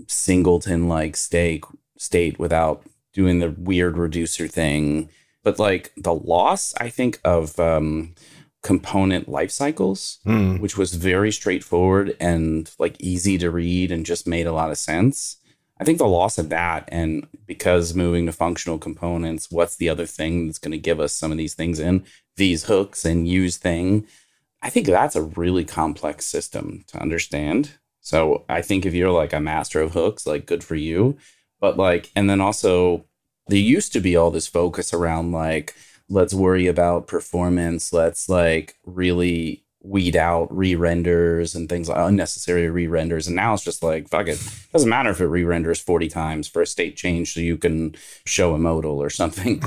[0.09, 1.64] singleton like state
[1.97, 5.09] state without doing the weird reducer thing.
[5.42, 8.14] But like the loss, I think, of um,
[8.62, 10.57] component life cycles, Hmm.
[10.57, 14.79] which was very straightforward and like easy to read and just made a lot of
[14.79, 15.37] sense.
[15.79, 20.07] I think the loss of that, and because moving to functional components, what's the other
[20.07, 22.05] thing that's going to give us some of these things in
[22.37, 24.07] these hooks and use thing?
[24.62, 27.73] I think that's a really complex system to understand.
[28.01, 31.16] So I think if you're like a master of hooks, like good for you.
[31.61, 33.07] But like, and then also,
[33.49, 35.75] there used to be all this focus around like,
[36.09, 37.92] let's worry about performance.
[37.92, 43.27] Let's like really weed out re-renders and things like unnecessary re-renders.
[43.27, 44.42] And now it's just like, fuck it.
[44.73, 47.94] Doesn't matter if it re-renders 40 times for a state change so you can
[48.25, 49.62] show a modal or something.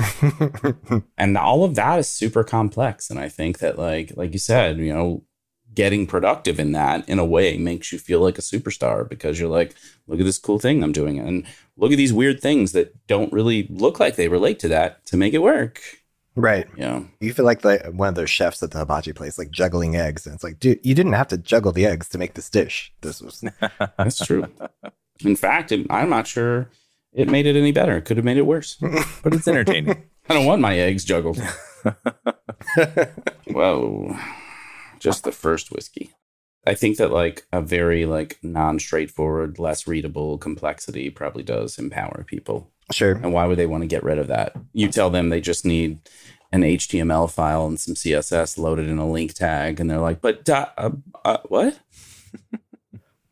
[1.16, 3.10] and all of that is super complex.
[3.10, 5.22] And I think that like, like you said, you know,
[5.72, 9.48] getting productive in that in a way makes you feel like a superstar because you're
[9.48, 9.76] like,
[10.08, 11.20] look at this cool thing I'm doing.
[11.20, 15.06] And look at these weird things that don't really look like they relate to that
[15.06, 15.80] to make it work.
[16.38, 16.68] Right.
[16.76, 17.02] Yeah.
[17.18, 20.24] You feel like the, one of those chefs at the hibachi place, like juggling eggs.
[20.24, 22.92] And it's like, dude, you didn't have to juggle the eggs to make this dish.
[23.00, 23.42] This was,
[23.98, 24.46] That's true.
[25.24, 26.70] In fact, it, I'm not sure
[27.12, 27.96] it made it any better.
[27.96, 28.76] It could have made it worse.
[29.24, 30.04] But it's entertaining.
[30.28, 31.42] I don't want my eggs juggled.
[33.48, 34.16] Whoa.
[35.00, 36.12] Just the first whiskey.
[36.64, 42.70] I think that like a very like non-straightforward, less readable complexity probably does empower people.
[42.92, 43.12] Sure.
[43.12, 44.54] And why would they want to get rid of that?
[44.72, 45.98] You tell them they just need
[46.52, 50.48] an HTML file and some CSS loaded in a link tag, and they're like, "But
[50.48, 50.68] uh,
[51.24, 51.78] uh, what?"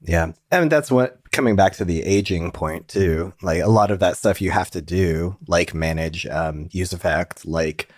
[0.06, 0.32] Yeah.
[0.50, 3.34] And that's what coming back to the aging point too.
[3.42, 7.44] Like a lot of that stuff you have to do, like manage um, use effect,
[7.44, 7.88] like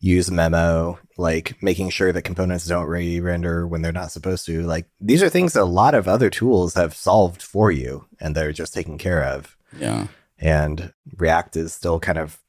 [0.00, 4.62] use memo, like making sure that components don't re-render when they're not supposed to.
[4.62, 8.34] Like these are things that a lot of other tools have solved for you and
[8.34, 9.56] they're just taken care of.
[9.78, 10.06] Yeah.
[10.40, 12.40] And React is still kind of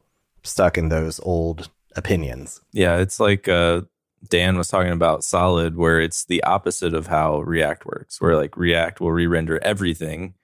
[0.44, 2.62] stuck in those old opinions.
[2.72, 3.82] Yeah, it's like uh,
[4.30, 8.56] Dan was talking about Solid, where it's the opposite of how React works, where like
[8.58, 10.36] React will re render everything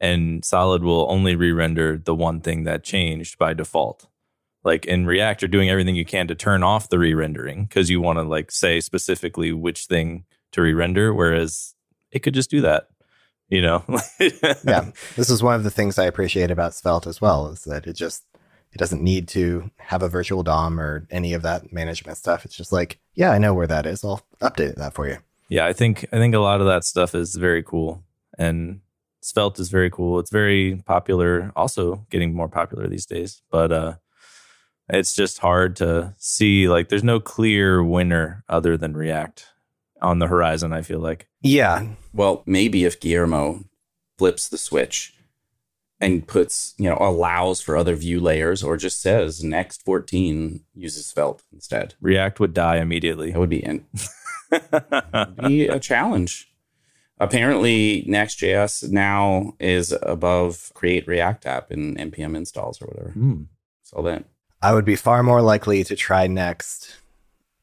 [0.00, 4.06] and Solid will only re render the one thing that changed by default.
[4.64, 7.88] Like in React, you're doing everything you can to turn off the re rendering because
[7.88, 11.74] you want to like say specifically which thing to re render, whereas
[12.10, 12.88] it could just do that,
[13.48, 13.84] you know?
[14.64, 14.90] yeah.
[15.16, 17.94] This is one of the things I appreciate about Svelte as well, is that it
[17.94, 18.24] just
[18.72, 22.44] it doesn't need to have a virtual DOM or any of that management stuff.
[22.44, 24.04] It's just like, yeah, I know where that is.
[24.04, 25.18] I'll update that for you.
[25.48, 28.02] yeah, I think I think a lot of that stuff is very cool,
[28.38, 28.80] and
[29.22, 30.18] Svelte is very cool.
[30.18, 33.42] It's very popular, also getting more popular these days.
[33.50, 33.94] But uh,
[34.88, 36.68] it's just hard to see.
[36.68, 39.46] Like, there's no clear winner other than React
[40.00, 40.72] on the horizon.
[40.72, 41.28] I feel like.
[41.42, 41.86] Yeah.
[42.12, 43.64] Well, maybe if Guillermo
[44.18, 45.14] flips the switch
[46.00, 51.06] and puts, you know, allows for other view layers or just says next 14 uses
[51.06, 51.94] Svelte instead.
[52.00, 53.32] React would die immediately.
[53.32, 53.86] That would be in,
[55.48, 56.52] be a challenge.
[57.18, 63.10] Apparently, Next.js now is above create React app in npm installs or whatever.
[63.12, 63.42] Hmm.
[63.82, 64.24] So that
[64.60, 66.94] I would be far more likely to try next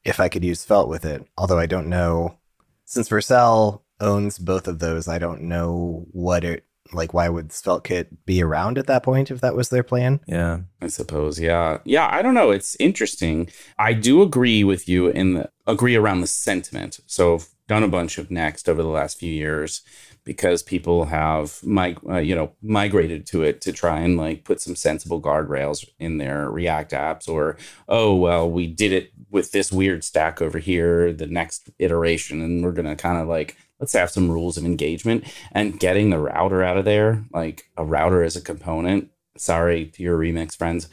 [0.06, 1.26] if I could use Svelte with it.
[1.38, 2.38] Although I don't know,
[2.86, 7.14] since Vercel owns both of those, I don't know what it like.
[7.14, 10.20] Why would SvelteKit be around at that point if that was their plan?
[10.28, 10.62] Yeah.
[10.82, 12.10] I suppose, yeah, yeah.
[12.12, 12.52] I don't know.
[12.52, 13.50] It's interesting.
[13.80, 17.00] I do agree with you in the agree around the sentiment.
[17.08, 19.82] So I've done a bunch of Next over the last few years
[20.26, 24.62] because people have mig- uh, you know migrated to it to try and like put
[24.62, 27.28] some sensible guardrails in their React apps.
[27.30, 27.58] Or
[27.88, 31.14] oh well, we did it with this weird stack over here.
[31.14, 35.26] The next iteration, and we're gonna kind of like let's have some rules of engagement
[35.52, 40.04] and getting the router out of there, like a router as a component sorry to
[40.04, 40.90] your remix friends.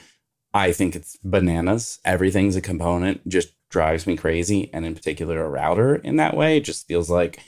[0.53, 2.01] I think it's bananas.
[2.05, 4.73] Everything's a component, just drives me crazy.
[4.73, 7.41] And in particular, a router in that way just feels like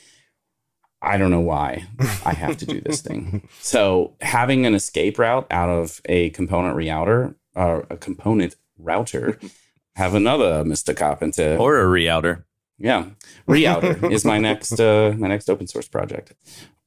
[1.03, 1.85] I don't know why
[2.25, 3.49] I have to do this thing.
[3.61, 9.39] So having an escape route out of a component router or a component router,
[9.97, 10.97] have another Mr.
[10.97, 11.57] Carpenter.
[11.59, 12.47] Or a reouter.
[12.79, 13.11] Yeah,
[13.47, 16.35] Reouter is my next uh, my next open source project.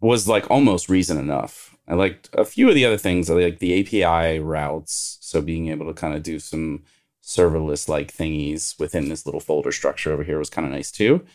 [0.01, 1.77] Was like almost reason enough.
[1.87, 3.29] I liked a few of the other things.
[3.29, 6.83] I like the API routes, so being able to kind of do some
[7.23, 11.25] serverless like thingies within this little folder structure over here was kind of nice too.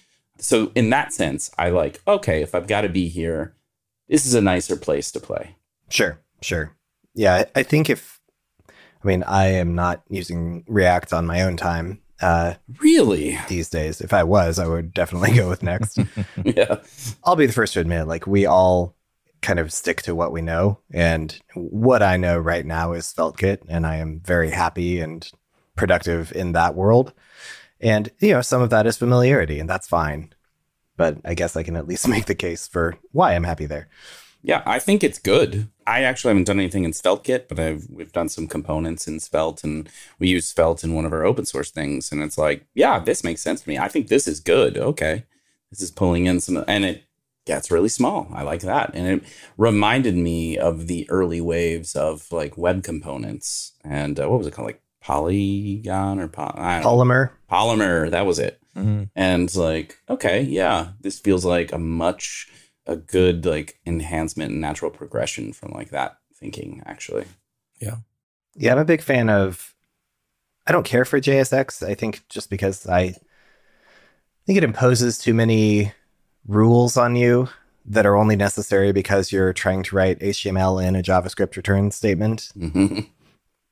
[0.40, 3.55] So in that sense, I like okay, if I've got to be here,
[4.09, 5.57] this is a nicer place to play.
[5.88, 6.76] Sure, sure.
[7.14, 8.20] Yeah, I think if
[8.68, 13.38] I mean I am not using React on my own time uh, really?
[13.48, 15.98] These days, if I was, I would definitely go with Next.
[16.44, 16.76] yeah.
[17.24, 18.94] I'll be the first to admit, like, we all
[19.42, 20.81] kind of stick to what we know.
[20.92, 25.31] And what I know right now is SvelteKit, and I am very happy and
[25.76, 27.14] productive in that world.
[27.81, 30.33] And, you know, some of that is familiarity, and that's fine.
[30.97, 33.88] But I guess I can at least make the case for why I'm happy there.
[34.43, 35.69] Yeah, I think it's good.
[35.87, 39.64] I actually haven't done anything in SvelteKit, but I've we've done some components in Svelte,
[39.64, 39.88] and
[40.19, 42.11] we use Svelte in one of our open source things.
[42.11, 43.77] And it's like, yeah, this makes sense to me.
[43.77, 44.79] I think this is good.
[44.79, 45.25] Okay,
[45.71, 47.05] this is pulling in some, and it
[47.45, 48.29] gets really small.
[48.33, 49.25] I like that, and it
[49.59, 54.53] reminded me of the early waves of like web components and uh, what was it
[54.53, 57.30] called, like Polygon or po- Polymer.
[57.50, 58.10] Polymer.
[58.10, 58.60] That was it.
[58.76, 59.04] Mm-hmm.
[59.16, 62.48] And like, okay, yeah, this feels like a much
[62.86, 67.24] a good like enhancement and natural progression from like that thinking actually.
[67.80, 67.96] Yeah.
[68.56, 69.74] Yeah, I'm a big fan of
[70.66, 71.86] I don't care for JSX.
[71.86, 73.14] I think just because I
[74.46, 75.92] think it imposes too many
[76.46, 77.48] rules on you
[77.86, 82.50] that are only necessary because you're trying to write HTML in a JavaScript return statement.
[82.56, 83.00] Mm-hmm.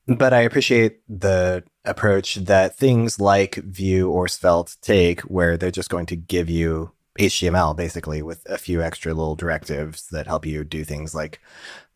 [0.09, 5.91] But I appreciate the approach that things like Vue or Svelte take, where they're just
[5.91, 10.65] going to give you HTML basically with a few extra little directives that help you
[10.65, 11.41] do things like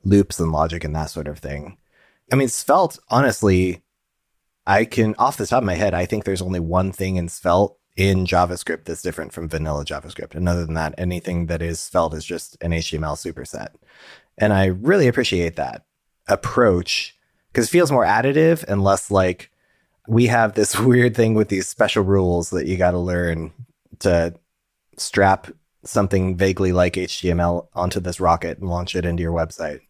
[0.05, 1.79] loops and logic and that sort of thing.
[2.31, 3.83] I mean, Svelte, honestly,
[4.66, 7.31] I can, off the top of my head, I think there's only one thing in
[7.31, 10.35] Svelte in JavaScript that's different from vanilla JavaScript.
[10.35, 13.68] And other than that, anything that is Svelte is just an HTML superset.
[14.37, 15.87] And I really appreciate that
[16.29, 17.16] approach
[17.52, 19.50] because it feels more additive and less like
[20.08, 23.52] we have this weird thing with these special rules that you got to learn
[24.00, 24.34] to
[24.96, 25.48] strap
[25.84, 29.80] something vaguely like HTML onto this rocket and launch it into your website.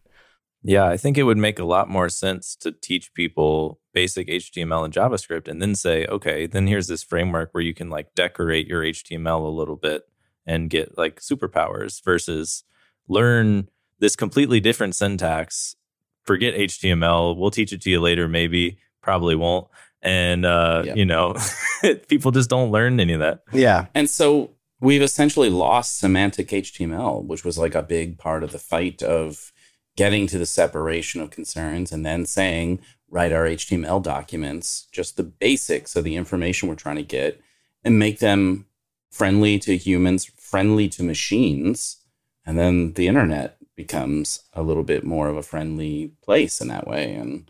[0.63, 4.85] Yeah, I think it would make a lot more sense to teach people basic HTML
[4.85, 8.67] and JavaScript and then say, okay, then here's this framework where you can like decorate
[8.67, 10.03] your HTML a little bit
[10.45, 12.63] and get like superpowers versus
[13.07, 15.75] learn this completely different syntax.
[16.23, 17.37] Forget HTML.
[17.37, 19.67] We'll teach it to you later, maybe, probably won't.
[20.01, 20.97] And, uh, yep.
[20.97, 21.35] you know,
[22.07, 23.43] people just don't learn any of that.
[23.53, 23.87] Yeah.
[23.93, 28.59] And so we've essentially lost semantic HTML, which was like a big part of the
[28.59, 29.53] fight of
[29.95, 35.23] getting to the separation of concerns and then saying, write our HTML documents, just the
[35.23, 37.39] basics of the information we're trying to get,
[37.83, 38.65] and make them
[39.11, 41.97] friendly to humans, friendly to machines.
[42.45, 46.87] And then the internet becomes a little bit more of a friendly place in that
[46.87, 47.13] way.
[47.13, 47.49] And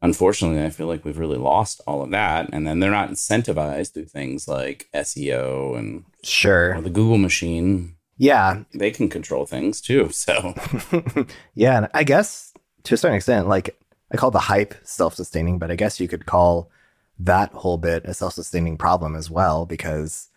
[0.00, 2.48] unfortunately, I feel like we've really lost all of that.
[2.52, 7.96] And then they're not incentivized through things like SEO and sure the Google machine.
[8.16, 10.10] Yeah, they can control things too.
[10.12, 10.54] So
[11.54, 12.52] yeah, and I guess
[12.84, 13.78] to a certain extent, like
[14.12, 16.70] I call the hype self-sustaining, but I guess you could call
[17.18, 20.28] that whole bit a self-sustaining problem as well because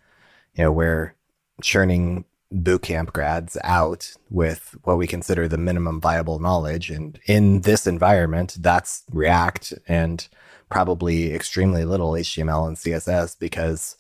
[0.56, 1.16] you know we're
[1.62, 6.90] churning bootcamp grads out with what we consider the minimum viable knowledge.
[6.90, 10.28] And in this environment, that's React and
[10.70, 13.96] probably extremely little HTML and CSS because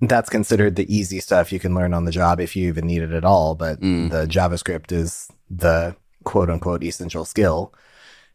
[0.00, 3.02] that's considered the easy stuff you can learn on the job if you even need
[3.02, 3.54] it at all.
[3.54, 4.10] But mm.
[4.10, 7.74] the JavaScript is the quote unquote essential skill.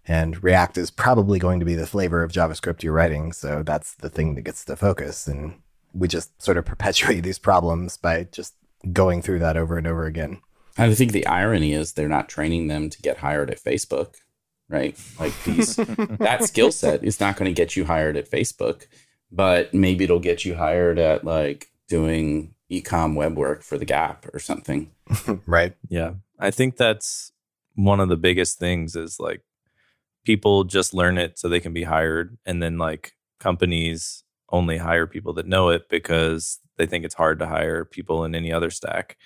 [0.08, 3.34] And React is probably going to be the flavor of JavaScript you're writing.
[3.34, 5.27] So that's the thing that gets the focus.
[5.27, 5.55] And
[5.93, 8.53] we just sort of perpetuate these problems by just
[8.91, 10.41] going through that over and over again.
[10.78, 14.15] I think the irony is they're not training them to get hired at Facebook,
[14.69, 14.98] right?
[15.19, 18.88] Like these that skill set is not going to get you hired at Facebook,
[19.32, 24.25] but maybe it'll get you hired at like doing ecom web work for the Gap
[24.33, 24.92] or something.
[25.46, 25.75] right.
[25.88, 26.13] Yeah.
[26.40, 27.31] I think that's
[27.75, 29.42] one of the biggest things is like
[30.25, 35.08] people just learn it so they can be hired and then like companies only hire
[35.08, 38.69] people that know it because they think it's hard to hire people in any other
[38.69, 39.17] stack.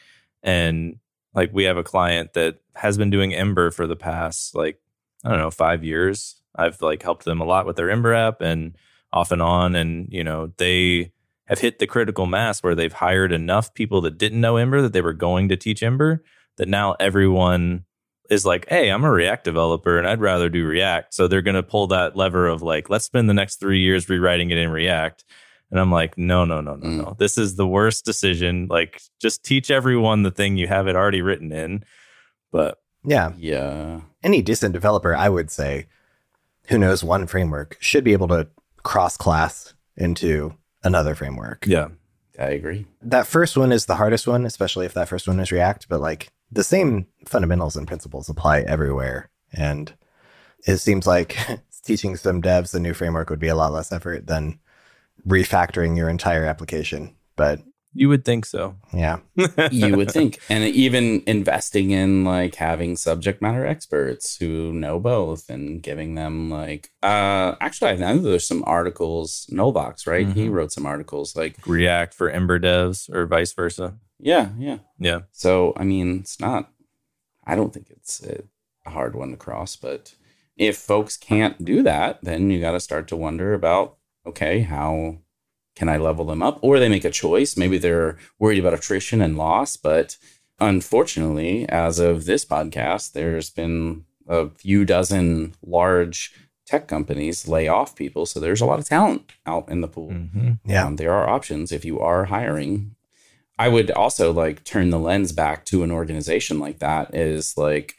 [0.43, 0.97] And
[1.33, 4.79] like we have a client that has been doing Ember for the past like
[5.23, 6.41] I don't know five years.
[6.55, 8.75] I've like helped them a lot with their Ember app and
[9.11, 11.11] off and on, and you know they
[11.45, 14.93] have hit the critical mass where they've hired enough people that didn't know Ember that
[14.93, 16.23] they were going to teach Ember
[16.57, 17.85] that now everyone
[18.29, 21.13] is like, hey, I'm a React developer and I'd rather do React.
[21.13, 24.07] So they're going to pull that lever of like, let's spend the next three years
[24.07, 25.25] rewriting it in React
[25.71, 26.97] And I'm like, no, no, no, no, Mm.
[26.97, 27.15] no.
[27.19, 28.67] This is the worst decision.
[28.69, 31.83] Like, just teach everyone the thing you have it already written in.
[32.51, 33.33] But Yeah.
[33.37, 34.01] Yeah.
[34.23, 35.85] Any decent developer, I would say,
[36.67, 38.47] who knows one framework should be able to
[38.83, 40.53] cross class into
[40.83, 41.65] another framework.
[41.67, 41.89] yeah,
[42.39, 42.85] I agree.
[43.01, 45.99] That first one is the hardest one, especially if that first one is React, but
[46.01, 49.29] like the same fundamentals and principles apply everywhere.
[49.53, 49.93] And
[50.67, 51.37] it seems like
[51.83, 54.59] teaching some devs a new framework would be a lot less effort than
[55.27, 57.15] refactoring your entire application.
[57.35, 57.61] But
[57.93, 58.75] you would think so.
[58.93, 59.17] yeah,
[59.71, 65.49] you would think and even investing in like having subject matter experts who know both
[65.49, 70.51] and giving them like uh actually i know there's some articles NullVox, right he Mhm.
[70.51, 73.95] wrote some articles like React for Ember devs or vice versa.
[74.19, 75.21] yeah yeah Yeah.
[75.31, 76.69] so i mean it's not
[77.47, 78.43] i don't think it's a
[78.85, 80.13] a hard one to cross but
[80.57, 85.17] if folks can't do that then you got to start to wonder about okay how
[85.75, 86.59] can I level them up?
[86.61, 87.55] Or they make a choice.
[87.55, 89.77] Maybe they're worried about attrition and loss.
[89.77, 90.17] But
[90.59, 96.33] unfortunately, as of this podcast, there's been a few dozen large
[96.67, 98.25] tech companies lay off people.
[98.25, 100.11] So there's a lot of talent out in the pool.
[100.11, 102.95] hmm yeah, Um, there are options if you are hiring.
[103.57, 107.95] I would also like turn the lens back to an organization like that is like,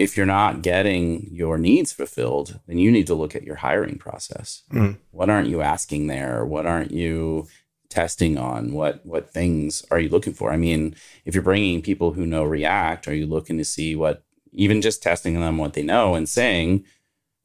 [0.00, 3.98] if you're not getting your needs fulfilled, then you need to look at your hiring
[3.98, 4.62] process.
[4.72, 4.96] Mm.
[5.10, 6.42] What aren't you asking there?
[6.42, 7.48] What aren't you
[7.90, 8.72] testing on?
[8.72, 10.52] What what things are you looking for?
[10.52, 10.94] I mean,
[11.26, 15.02] if you're bringing people who know React, are you looking to see what even just
[15.02, 16.82] testing them what they know and saying,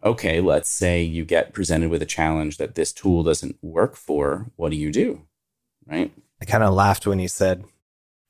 [0.01, 4.49] okay, let's say you get presented with a challenge that this tool doesn't work for.
[4.55, 5.23] What do you do?
[5.85, 6.13] Right?
[6.41, 7.65] I kind of laughed when you said,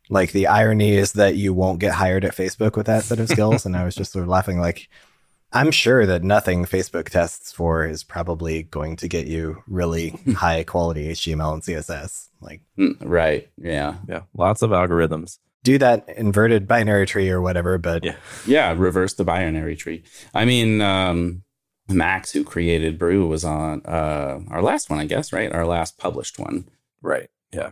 [0.10, 3.30] like, the irony is that you won't get hired at Facebook with that set of
[3.30, 3.66] skills.
[3.66, 4.88] and I was just sort of laughing, like,
[5.54, 10.64] I'm sure that nothing Facebook tests for is probably going to get you really high
[10.64, 12.28] quality HTML and CSS.
[12.42, 13.50] Like, Mm, Right.
[13.58, 13.96] Yeah.
[14.08, 14.22] Yeah.
[14.36, 15.38] Lots of algorithms.
[15.64, 18.16] do that inverted binary tree or whatever, but Yeah.
[18.46, 18.76] Yeah.
[18.78, 20.04] Reverse the binary tree.
[20.34, 21.44] I mean, um,
[21.88, 25.52] Max, who created Brew, was on uh, our last one, I guess, right?
[25.52, 26.68] Our last published one.
[27.02, 27.30] Right.
[27.54, 27.72] Yeah.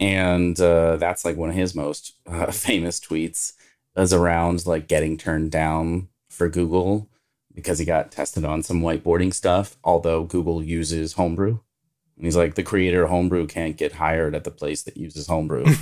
[0.00, 3.52] And uh, that's like one of his most uh, famous tweets
[3.96, 7.08] is around like getting turned down for Google
[7.54, 9.76] because he got tested on some whiteboarding stuff.
[9.82, 11.58] Although Google uses Homebrew,
[12.16, 15.26] and he's like, the creator of Homebrew can't get hired at the place that uses
[15.26, 15.64] Homebrew.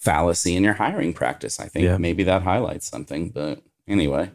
[0.00, 1.60] Fallacy in your hiring practice.
[1.60, 1.98] I think Yeah.
[1.98, 3.28] maybe that highlights something.
[3.30, 4.30] But anyway,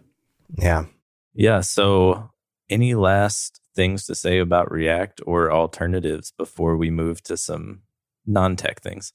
[0.57, 0.85] yeah.
[1.33, 1.61] Yeah.
[1.61, 2.29] So,
[2.69, 7.81] any last things to say about React or alternatives before we move to some
[8.25, 9.13] non tech things?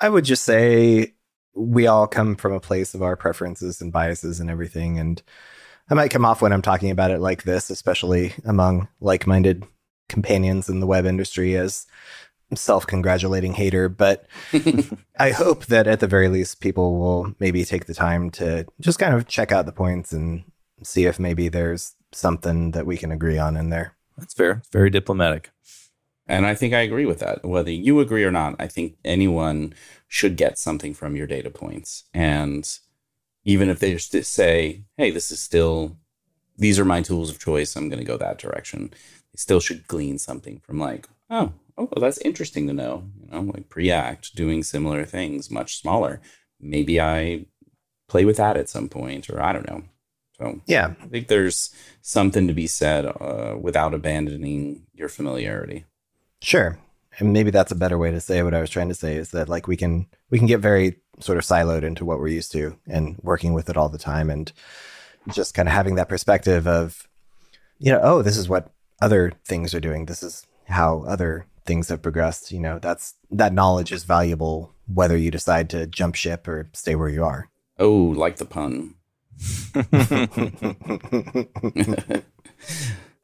[0.00, 1.14] I would just say
[1.54, 4.98] we all come from a place of our preferences and biases and everything.
[4.98, 5.22] And
[5.90, 9.64] I might come off when I'm talking about it like this, especially among like minded
[10.08, 11.86] companions in the web industry, as
[12.54, 13.88] self congratulating hater.
[13.88, 14.26] But
[15.18, 18.98] I hope that at the very least, people will maybe take the time to just
[18.98, 20.44] kind of check out the points and
[20.82, 23.96] see if maybe there's something that we can agree on in there.
[24.16, 24.52] That's fair.
[24.52, 25.50] It's very diplomatic.
[26.28, 27.44] And I think I agree with that.
[27.44, 29.74] Whether you agree or not, I think anyone
[30.06, 32.04] should get something from your data points.
[32.12, 32.68] And
[33.44, 35.96] even if they just say, hey, this is still,
[36.58, 39.88] these are my tools of choice, I'm going to go that direction, they still should
[39.88, 43.04] glean something from like, oh, oh, that's interesting to know.
[43.20, 46.20] You know, like Preact doing similar things, much smaller.
[46.60, 47.46] Maybe I
[48.08, 49.84] play with that at some point, or I don't know.
[50.38, 50.94] So Yeah.
[51.02, 55.84] I think there's something to be said uh, without abandoning your familiarity.
[56.40, 56.78] Sure.
[57.18, 59.30] And maybe that's a better way to say what I was trying to say is
[59.30, 62.52] that like we can we can get very sort of siloed into what we're used
[62.52, 64.52] to and working with it all the time and
[65.32, 67.08] just kind of having that perspective of
[67.78, 70.06] you know, oh, this is what other things are doing.
[70.06, 72.78] This is how other things have progressed, you know.
[72.78, 77.24] That's that knowledge is valuable whether you decide to jump ship or stay where you
[77.24, 77.48] are.
[77.78, 78.94] Oh, like the pun.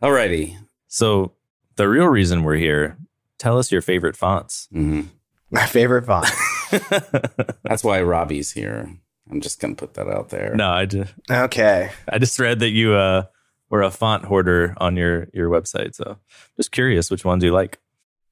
[0.02, 0.56] Alrighty.
[0.86, 1.32] So,
[1.76, 2.96] the real reason we're here,
[3.44, 4.68] tell us your favorite fonts.
[4.72, 5.02] hmm
[5.50, 6.26] My favorite font.
[7.62, 8.88] That's why Robbie's here.
[9.30, 10.54] I'm just gonna put that out there.
[10.54, 11.90] no, I just, Okay.
[12.08, 13.24] I just read that you uh,
[13.70, 15.94] were a font hoarder on your, your website.
[15.94, 16.18] So,
[16.56, 17.78] just curious, which ones you like?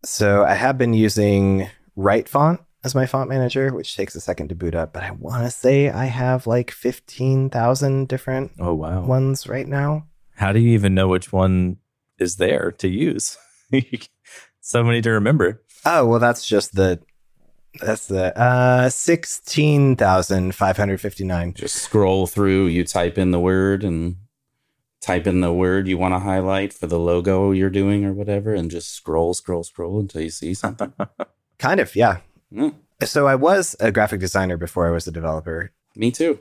[0.04, 4.54] So I have been using RightFont as my font manager, which takes a second to
[4.54, 9.02] boot up, but I want to say I have like 15,000 different Oh, wow.
[9.04, 10.06] ones right now.
[10.36, 11.76] How do you even know which one
[12.18, 13.36] is there to use?
[14.62, 15.60] so many to remember.
[15.84, 17.00] Oh, well, that's just the,
[17.80, 21.54] that's the, uh, 16,559.
[21.54, 24.16] Just scroll through, you type in the word and
[25.00, 28.54] type in the word you want to highlight for the logo you're doing or whatever,
[28.54, 30.92] and just scroll, scroll, scroll until you see something.
[31.58, 32.18] Kind of, yeah.
[32.52, 35.72] Mm, So I was a graphic designer before I was a developer.
[35.96, 36.38] me too.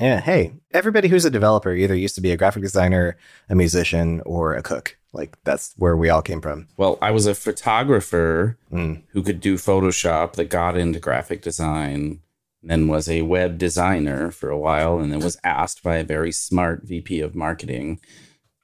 [0.00, 3.18] Yeah, hey, everybody who's a developer either used to be a graphic designer,
[3.50, 4.96] a musician, or a cook.
[5.12, 6.68] Like that's where we all came from.
[6.78, 9.02] Well, I was a photographer Mm.
[9.08, 12.20] who could do Photoshop that got into graphic design,
[12.62, 16.32] then was a web designer for a while, and then was asked by a very
[16.32, 18.00] smart VP of marketing,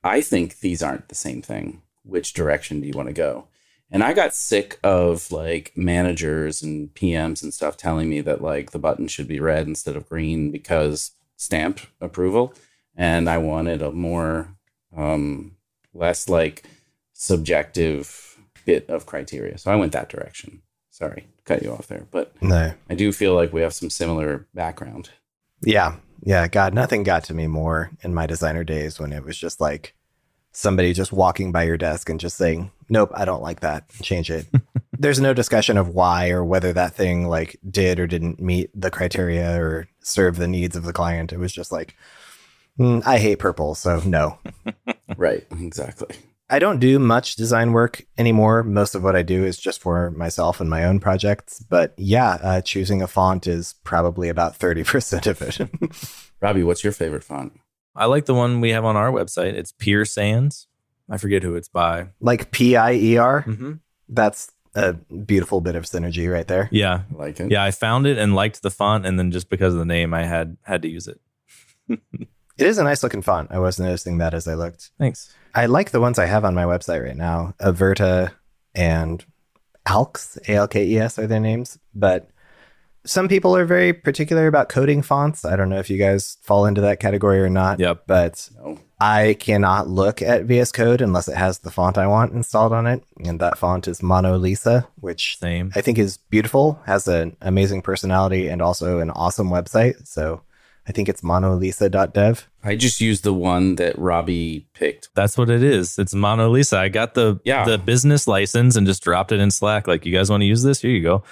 [0.02, 1.82] I think these aren't the same thing.
[2.02, 3.48] Which direction do you want to go?
[3.90, 8.70] And I got sick of like managers and PMs and stuff telling me that like
[8.70, 12.54] the button should be red instead of green because stamp approval.
[12.96, 14.48] And I wanted a more,
[14.96, 15.52] um,
[15.94, 16.64] less like
[17.12, 19.58] subjective bit of criteria.
[19.58, 20.62] So I went that direction.
[20.90, 22.06] Sorry, cut you off there.
[22.10, 22.72] But No.
[22.88, 25.10] I do feel like we have some similar background.
[25.62, 25.96] Yeah.
[26.22, 26.48] Yeah.
[26.48, 29.94] God, nothing got to me more in my designer days when it was just like
[30.52, 33.88] somebody just walking by your desk and just saying, Nope, I don't like that.
[34.02, 34.46] Change it.
[34.98, 38.90] There's no discussion of why or whether that thing like did or didn't meet the
[38.90, 41.32] criteria or serve the needs of the client.
[41.32, 41.94] It was just like,
[42.78, 44.38] "Mm, I hate purple, so no.
[45.16, 46.14] Right, exactly.
[46.50, 48.62] I don't do much design work anymore.
[48.62, 51.58] Most of what I do is just for myself and my own projects.
[51.68, 56.20] But yeah, uh, choosing a font is probably about 30% of it.
[56.40, 57.58] Robbie, what's your favorite font?
[57.96, 59.54] I like the one we have on our website.
[59.54, 60.66] It's Pier Sans.
[61.10, 62.08] I forget who it's by.
[62.20, 63.72] like P I E R, Mm-hmm.
[64.08, 66.68] that's a beautiful bit of synergy right there.
[66.70, 67.50] Yeah, I like it.
[67.50, 67.64] yeah.
[67.64, 70.24] I found it and liked the font, and then just because of the name, I
[70.24, 71.20] had had to use it.
[72.58, 73.50] It is a nice looking font.
[73.52, 74.90] I was noticing that as I looked.
[74.98, 75.30] Thanks.
[75.54, 77.54] I like the ones I have on my website right now.
[77.60, 78.32] Averta
[78.74, 79.22] and
[79.86, 81.78] Alkes, A L K E S are their names.
[81.94, 82.30] But
[83.04, 85.44] some people are very particular about coding fonts.
[85.44, 87.78] I don't know if you guys fall into that category or not.
[87.78, 88.04] Yep.
[88.06, 88.78] But No.
[88.98, 92.86] I cannot look at VS Code unless it has the font I want installed on
[92.86, 93.02] it.
[93.24, 95.70] And that font is Mono Lisa, which Same.
[95.74, 100.06] I think is beautiful, has an amazing personality, and also an awesome website.
[100.08, 100.40] So
[100.88, 102.48] I think it's monolisa.dev.
[102.64, 105.10] I just used the one that Robbie picked.
[105.14, 105.98] That's what it is.
[105.98, 106.78] It's Mono Lisa.
[106.78, 107.64] I got the Yeah.
[107.66, 109.86] the business license and just dropped it in Slack.
[109.86, 110.80] Like, you guys want to use this?
[110.80, 111.22] Here you go.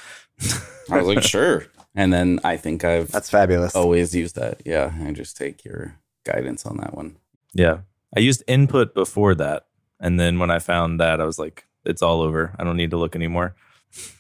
[0.91, 1.67] I was like, sure.
[1.95, 3.75] And then I think I've That's fabulous.
[3.75, 4.61] always used that.
[4.67, 7.17] Yeah, I just take your guidance on that one.
[7.55, 7.81] Yeah.
[8.17, 9.67] I used input before that.
[10.01, 12.55] And then when I found that, I was like, it's all over.
[12.59, 13.55] I don't need to look anymore.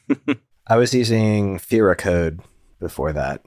[0.67, 2.41] I was using Fira Code
[2.81, 3.45] before that.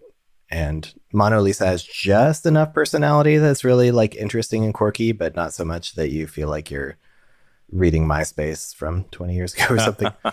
[0.50, 5.54] And Mono Lisa has just enough personality that's really like interesting and quirky, but not
[5.54, 6.98] so much that you feel like you're
[7.72, 10.12] reading MySpace from 20 years ago or something.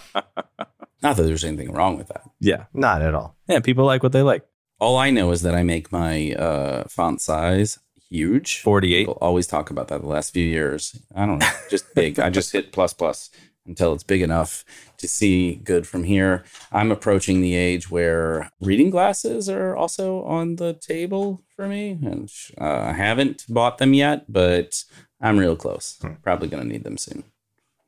[1.02, 2.22] Not that there's anything wrong with that.
[2.40, 2.64] Yeah.
[2.72, 3.36] not at all.
[3.46, 3.60] Yeah.
[3.60, 4.46] People like what they like.
[4.80, 7.78] All I know is that I make my uh, font size
[8.08, 8.60] huge.
[8.60, 9.00] 48.
[9.02, 11.00] People always talk about that the last few years.
[11.14, 12.18] I don't know, just big.
[12.18, 13.30] I just hit plus plus
[13.66, 14.64] until it's big enough
[14.98, 16.44] to see good from here.
[16.70, 22.30] I'm approaching the age where reading glasses are also on the table for me, and
[22.60, 24.84] uh, I haven't bought them yet, but
[25.20, 25.98] I'm real close.
[26.22, 27.24] Probably gonna need them soon.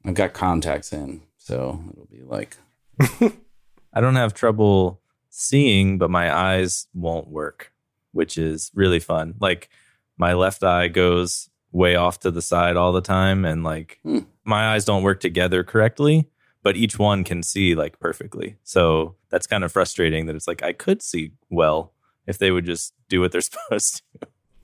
[0.05, 2.57] I've got contacts in, so it'll be like
[3.93, 5.01] I don't have trouble
[5.31, 7.73] seeing, but my eyes won't work,
[8.13, 9.35] which is really fun.
[9.41, 9.69] Like
[10.17, 14.21] my left eye goes way off to the side all the time, and like Hmm.
[14.45, 16.29] my eyes don't work together correctly,
[16.63, 18.57] but each one can see like perfectly.
[18.65, 21.93] So that's kind of frustrating that it's like I could see well
[22.27, 24.03] if they would just do what they're supposed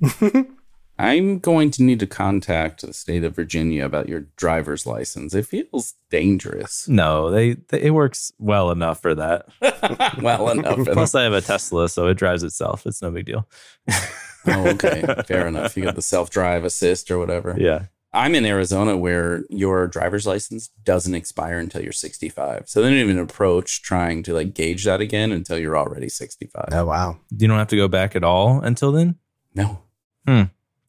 [0.01, 0.47] to.
[0.99, 5.35] I'm going to need to contact the state of Virginia about your driver's license.
[5.35, 6.87] It feels dangerous.
[6.87, 9.47] No, they, they it works well enough for that.
[10.23, 10.85] well enough.
[10.85, 12.87] for Plus, I have a Tesla, so it drives itself.
[12.87, 13.49] It's no big deal.
[14.47, 15.05] Oh, okay.
[15.27, 15.77] Fair enough.
[15.77, 17.55] You got the self drive assist or whatever.
[17.59, 17.87] Yeah.
[18.15, 22.69] I'm in Arizona where your driver's license doesn't expire until you're 65.
[22.69, 26.69] So they don't even approach trying to like gauge that again until you're already 65.
[26.73, 27.19] Oh, wow.
[27.31, 29.17] You don't have to go back at all until then.
[29.55, 29.83] No.
[30.27, 30.43] Hmm.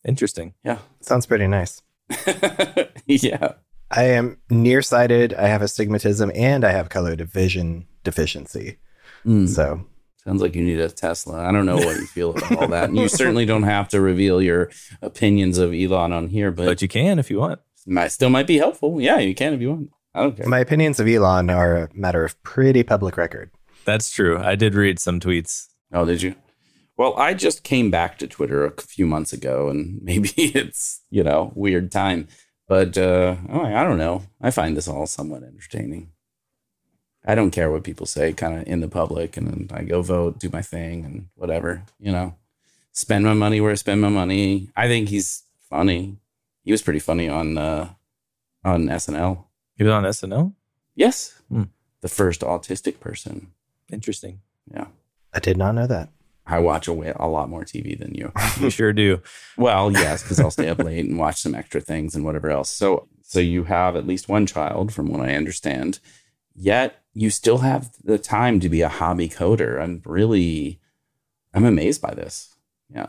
[0.06, 0.54] Interesting.
[0.66, 0.80] Yeah.
[0.99, 1.82] Sounds pretty nice.
[3.06, 3.54] yeah.
[3.89, 5.34] I am nearsighted.
[5.34, 8.80] I have astigmatism and I have color vision deficiency.
[9.26, 9.47] Mm.
[9.47, 9.86] So
[10.26, 11.45] Sounds like you need a Tesla.
[11.47, 12.89] I don't know what you feel about all that.
[12.89, 14.69] And you certainly don't have to reveal your
[15.01, 17.59] opinions of Elon on here, but, But you can if you want.
[17.86, 19.01] might still might be helpful.
[19.01, 19.89] Yeah, you can if you want.
[20.15, 20.47] I don't care.
[20.47, 23.51] my opinions of Elon are a matter of pretty public record.
[23.84, 24.38] That's true.
[24.39, 25.67] I did read some tweets.
[25.91, 26.36] Oh, did you?
[26.95, 31.24] Well, I just came back to Twitter a few months ago, and maybe it's you
[31.24, 32.28] know weird time,
[32.67, 34.24] but uh, oh, I don't know.
[34.39, 36.11] I find this all somewhat entertaining.
[37.26, 40.01] I don't care what people say, kind of in the public, and then I go
[40.01, 41.84] vote, do my thing, and whatever.
[41.99, 42.36] You know,
[42.91, 44.69] spend my money where I spend my money.
[44.76, 46.17] I think he's funny.
[46.63, 47.89] He was pretty funny on uh,
[48.63, 49.45] on SNL.
[49.78, 50.53] He was on SNL.
[50.95, 51.63] Yes, Hmm.
[52.01, 53.47] the first autistic person.
[53.91, 54.41] Interesting.
[54.74, 54.88] Yeah,
[55.34, 56.09] I did not know that.
[56.45, 58.32] I watch a, wa- a lot more TV than you.
[58.59, 59.21] You sure do.
[59.57, 62.69] well, yes, because I'll stay up late and watch some extra things and whatever else.
[62.69, 65.99] So, so you have at least one child, from what I understand.
[66.55, 69.82] Yet you still have the time to be a hobby coder.
[69.82, 70.80] I'm really,
[71.53, 72.55] I'm amazed by this.
[72.89, 73.07] Yeah.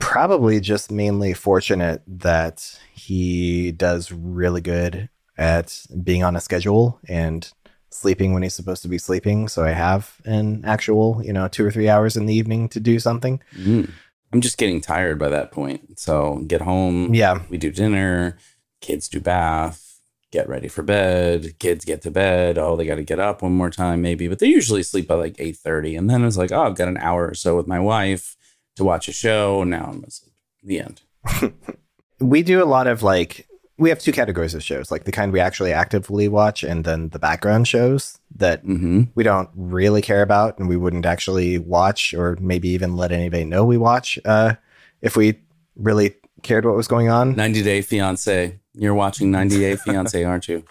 [0.00, 7.50] Probably just mainly fortunate that he does really good at being on a schedule and
[7.90, 9.48] sleeping when he's supposed to be sleeping.
[9.48, 12.80] So I have an actual, you know, two or three hours in the evening to
[12.80, 13.40] do something.
[13.56, 13.90] Mm.
[14.30, 15.98] I'm just getting tired by that point.
[15.98, 17.14] So get home.
[17.14, 17.42] Yeah.
[17.48, 18.36] We do dinner.
[18.82, 19.87] Kids do bath.
[20.30, 21.58] Get ready for bed.
[21.58, 22.58] Kids get to bed.
[22.58, 24.28] Oh, they got to get up one more time, maybe.
[24.28, 26.88] But they usually sleep by like eight thirty, and then it's like, oh, I've got
[26.88, 28.36] an hour or so with my wife
[28.76, 29.62] to watch a show.
[29.62, 30.34] And now I'm asleep.
[30.62, 31.02] The end.
[32.20, 33.46] we do a lot of like
[33.78, 37.08] we have two categories of shows like the kind we actually actively watch and then
[37.10, 39.02] the background shows that Mm-hmm.
[39.14, 43.44] we don't really care about and we wouldn't actually watch or maybe even let anybody
[43.44, 44.54] know we watch uh,
[45.00, 45.38] if we
[45.76, 48.58] really cared what was going on 90 Day Fiance.
[48.78, 50.64] You're watching 90 Day Fiance, aren't you?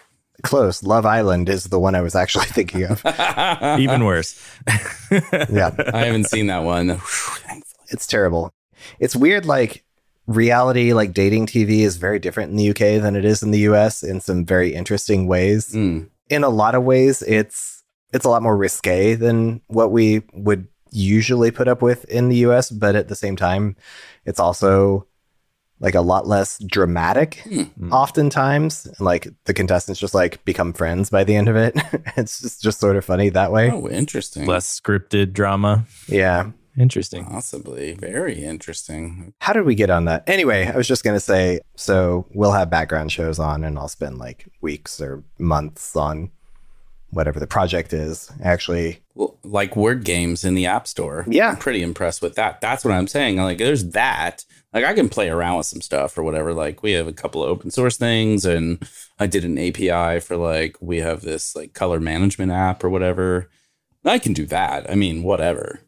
[0.44, 3.02] close love island is the one i was actually thinking of
[3.80, 4.40] Even worse.
[5.10, 7.00] yeah I haven't seen that one.
[7.88, 8.52] It's terrible
[9.00, 9.82] it's weird like
[10.28, 13.58] reality like dating tv is very different in the uk than it is in the
[13.62, 16.08] us in some very interesting ways Mm.
[16.30, 17.82] in a lot of ways it's
[18.12, 22.36] it's a lot more risque than what we would usually put up with in the
[22.46, 23.74] US but at the same time
[24.24, 25.04] it's also
[25.80, 27.92] like a lot less dramatic Hmm.
[27.92, 31.74] oftentimes like the contestants just like become friends by the end of it
[32.16, 34.46] it's just just sort of funny that way Oh, interesting.
[34.46, 35.84] Less scripted drama.
[36.08, 37.24] yeah Interesting.
[37.24, 37.94] Possibly.
[37.94, 39.34] Very interesting.
[39.40, 42.52] how did we get on that anyway i was just going to say so we'll
[42.52, 46.30] have background shows on and i'll spend like weeks or months on
[47.10, 51.24] whatever the project is actually Well, like word games in the App Store.
[51.28, 51.50] Yeah.
[51.50, 52.60] I'm pretty impressed with that.
[52.60, 53.36] That's what I'm saying.
[53.36, 54.44] Like, there's that.
[54.72, 56.52] Like, I can play around with some stuff or whatever.
[56.52, 58.86] Like, we have a couple of open source things, and
[59.18, 63.48] I did an API for like, we have this like color management app or whatever.
[64.04, 64.90] I can do that.
[64.90, 65.80] I mean, whatever.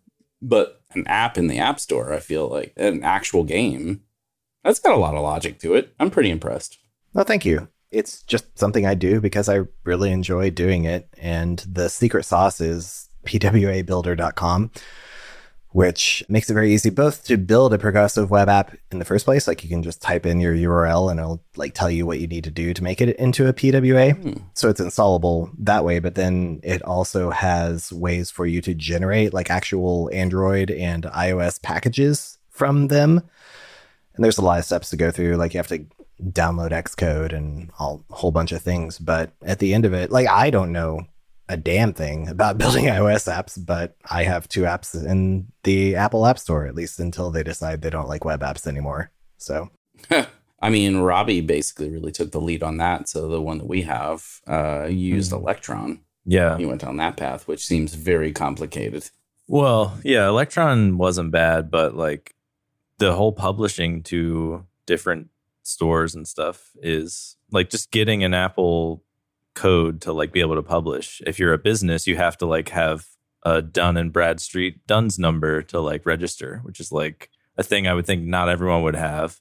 [0.42, 4.02] But an app in the App Store, I feel like an actual game,
[4.64, 5.94] that's got a lot of logic to it.
[6.00, 6.78] I'm pretty impressed.
[7.14, 7.68] No, thank you.
[7.90, 11.08] It's just something I do because I really enjoy doing it.
[11.18, 14.70] And the secret sauce is pwabuilder.com,
[15.70, 19.24] which makes it very easy both to build a progressive web app in the first
[19.24, 19.48] place.
[19.48, 22.28] Like you can just type in your URL and it'll like tell you what you
[22.28, 24.16] need to do to make it into a PWA.
[24.16, 24.42] Hmm.
[24.54, 25.98] So it's installable that way.
[25.98, 31.60] But then it also has ways for you to generate like actual Android and iOS
[31.60, 33.20] packages from them.
[34.14, 35.36] And there's a lot of steps to go through.
[35.36, 35.84] Like you have to
[36.22, 38.98] download Xcode and all, a whole bunch of things.
[38.98, 41.06] But at the end of it, like I don't know
[41.48, 46.26] a damn thing about building iOS apps, but I have two apps in the Apple
[46.26, 49.10] App Store, at least until they decide they don't like web apps anymore.
[49.38, 49.70] So
[50.62, 53.08] I mean, Robbie basically really took the lead on that.
[53.08, 56.00] So the one that we have uh, used Electron.
[56.26, 56.58] Yeah.
[56.58, 59.10] He went down that path, which seems very complicated.
[59.48, 62.34] Well, yeah, Electron wasn't bad, but like
[62.98, 65.29] the whole publishing to different
[65.62, 69.02] stores and stuff is like just getting an Apple
[69.54, 71.20] code to like be able to publish.
[71.26, 73.06] If you're a business, you have to like have
[73.42, 77.94] a Dun and Bradstreet DUNS number to like register, which is like a thing I
[77.94, 79.40] would think not everyone would have.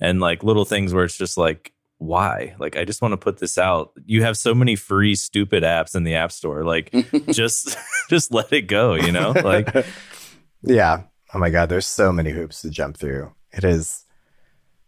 [0.00, 2.54] And like little things where it's just like why?
[2.58, 3.92] Like I just want to put this out.
[4.06, 6.64] You have so many free stupid apps in the App Store.
[6.64, 6.94] Like
[7.30, 7.76] just
[8.08, 9.32] just let it go, you know?
[9.32, 9.86] Like
[10.62, 11.02] yeah.
[11.34, 13.34] Oh my God, there's so many hoops to jump through.
[13.52, 14.04] It is,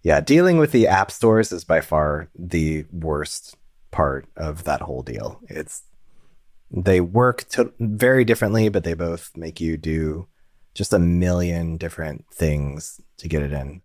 [0.03, 3.57] yeah, dealing with the app stores is by far the worst
[3.91, 5.41] part of that whole deal.
[5.49, 5.83] It's,
[6.71, 10.27] they work to, very differently, but they both make you do
[10.75, 13.83] just a million different things to get it in.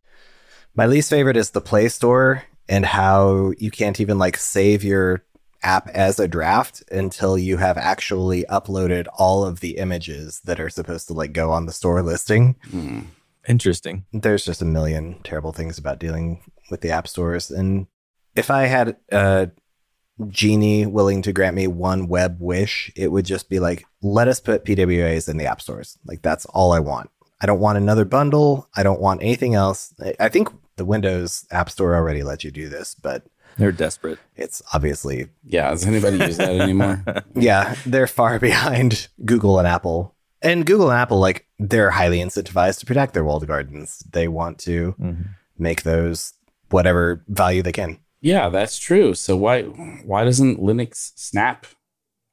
[0.76, 5.24] My least favorite is the Play Store and how you can't even like save your
[5.64, 10.70] app as a draft until you have actually uploaded all of the images that are
[10.70, 12.56] supposed to like go on the store listing.
[12.70, 13.02] Hmm.
[13.48, 14.06] Interesting.
[14.14, 16.42] There's just a million terrible things about dealing
[16.72, 17.52] with the app stores.
[17.52, 17.88] And
[18.36, 19.52] if I had a
[20.30, 24.40] genie willing to grant me one web wish, it would just be like, let us
[24.40, 25.98] put PWAs in the app stores.
[26.06, 27.10] Like that's all I want.
[27.42, 28.70] I don't want another bundle.
[28.76, 29.94] I don't want anything else.
[30.02, 33.24] I- I think the Windows App Store already lets you do this, but
[33.58, 34.20] They're desperate.
[34.36, 37.04] it's obviously Yeah, does anybody use that anymore?
[37.36, 40.15] yeah, they're far behind Google and Apple.
[40.46, 44.00] And Google and Apple, like, they're highly incentivized to protect their walled gardens.
[44.12, 45.26] They want to Mhm.
[45.58, 46.34] make those
[46.70, 47.98] whatever value they can.
[48.22, 49.14] Yeah, that's true.
[49.16, 51.66] So why why doesn't Linux Snap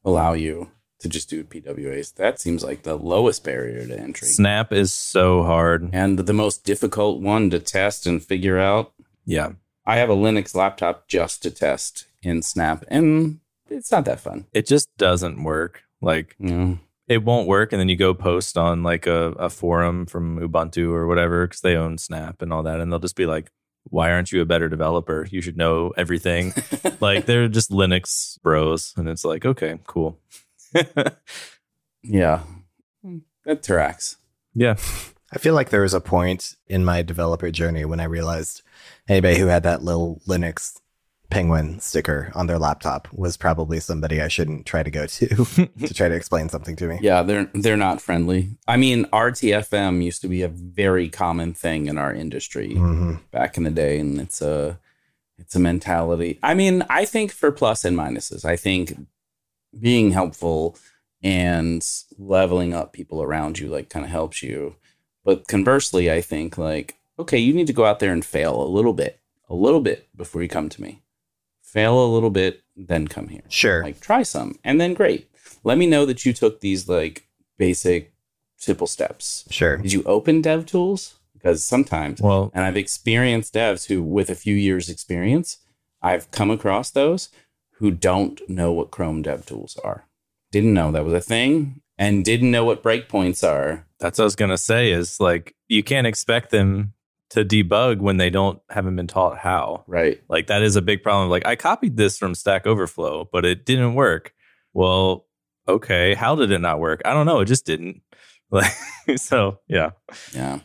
[0.05, 2.15] allow you to just do PWAs?
[2.15, 4.29] That seems like the lowest barrier to entry.
[4.29, 5.91] Snap is so hard.
[5.93, 8.93] and the most difficult one to test and figure out.
[9.25, 9.53] Yeah.
[9.85, 14.47] I have a Linux laptop just to test in Snap, and it's not that fun.
[14.53, 15.83] It just doesn't work.
[16.01, 16.79] Like You know?
[17.13, 20.93] It won't work and then you go post on like a, a forum from ubuntu
[20.93, 23.51] or whatever because they own snap and all that and they'll just be like
[23.85, 25.27] why aren't you a better developer?
[25.29, 26.55] You should know everything.
[27.01, 30.21] Like they're just linux bros and it's like okay cool.
[32.05, 32.43] Yeah,
[33.03, 33.19] hmm.
[33.45, 34.17] that tracks.
[34.55, 34.77] yeah.
[35.35, 38.63] I feel like there was a point in my developer journey when I realized
[39.09, 40.79] anybody who had that little Linux
[41.33, 45.29] penguin sticker on their laptop was probably somebody I shouldn't try to go to
[45.87, 46.99] to try to explain something to me.
[47.01, 48.51] Yeah, they're they're not friendly.
[48.69, 53.57] I mean, RTFM used to be a very common thing in our industry hmm back
[53.57, 54.79] in the day, and it's a
[55.39, 56.39] it's a mentality.
[56.43, 58.95] I mean, I think for plus and minuses, I think
[59.79, 60.77] being helpful
[61.23, 61.87] and
[62.19, 64.77] leveling up people around you like kind of helps you.
[65.25, 68.69] But conversely, I think like okay, you need to go out there and fail a
[68.69, 71.02] little bit, a little bit before you come to me.
[71.73, 73.45] Fail a little bit, then come here.
[73.49, 73.83] Sure.
[73.83, 75.31] Like try some, and then great.
[75.65, 78.13] Let me know that you took these like basic,
[78.57, 79.47] simple steps.
[79.51, 79.79] sure.
[79.79, 81.15] Did you open Dev Tools?
[81.33, 85.59] Because sometimes well and I've experienced devs who, with a few years' experience,
[86.03, 87.31] I've come across those
[87.77, 90.05] who don't know what Chrome dev tools are.
[90.51, 93.87] Didn't know that was a thing and didn't know what breakpoints are.
[93.99, 96.93] that's what i was gonna say is like you can't expect them
[97.33, 100.23] to debug when they don't haven't been taught how Right.
[100.29, 101.31] Like that is a big problem.
[101.31, 104.35] Like I copied this from Stack Overflow, but it didn't work.
[104.75, 105.27] Well,
[105.67, 107.01] okay, how did it not work?
[107.05, 107.41] I don't know.
[107.41, 108.03] It just didn't.
[108.53, 108.71] Like
[109.17, 109.93] so, yeah.
[110.35, 110.59] Yeah.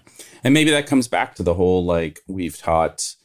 [0.43, 3.15] And maybe that comes back to the whole like we've taught,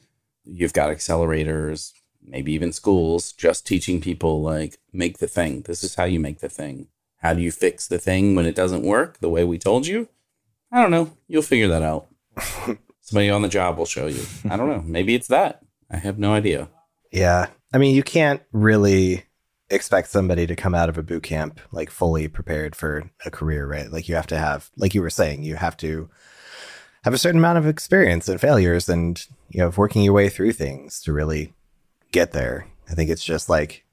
[0.44, 1.90] you've got accelerators,
[2.24, 5.62] maybe even schools, just teaching people like make the thing.
[5.62, 6.86] This is how you make the thing.
[7.16, 10.08] How do you fix the thing when it doesn't work the way we told you?
[10.70, 11.10] I don't know.
[11.26, 12.06] You'll figure that out.
[13.02, 14.24] Somebody on the job will show you.
[14.48, 14.82] I don't know.
[14.86, 15.62] Maybe it's that.
[15.90, 16.68] I have no idea.
[17.10, 17.48] Yeah.
[17.74, 19.24] I mean, you can't really
[19.68, 23.66] expect somebody to come out of a boot camp like fully prepared for a career,
[23.66, 23.90] right?
[23.90, 26.08] Like you have to have, like you were saying, you have to
[27.04, 30.52] have a certain amount of experience and failures and, you know, working your way through
[30.52, 31.52] things to really
[32.12, 32.68] get there.
[32.88, 33.84] I think it's just like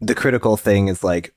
[0.00, 1.34] the critical thing is like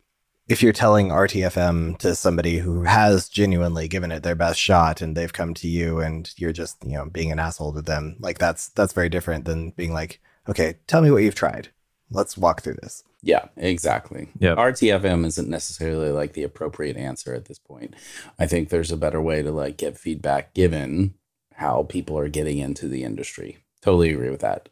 [0.52, 5.16] if you're telling RTFM to somebody who has genuinely given it their best shot and
[5.16, 8.38] they've come to you and you're just, you know, being an asshole to them, like
[8.38, 11.70] that's that's very different than being like, okay, tell me what you've tried.
[12.10, 13.02] Let's walk through this.
[13.24, 14.28] Yeah, exactly.
[14.40, 14.58] Yep.
[14.58, 17.96] RTFM isn't necessarily like the appropriate answer at this point.
[18.38, 21.14] I think there's a better way to like get feedback given
[21.54, 23.60] how people are getting into the industry.
[23.82, 24.68] Totally agree with that.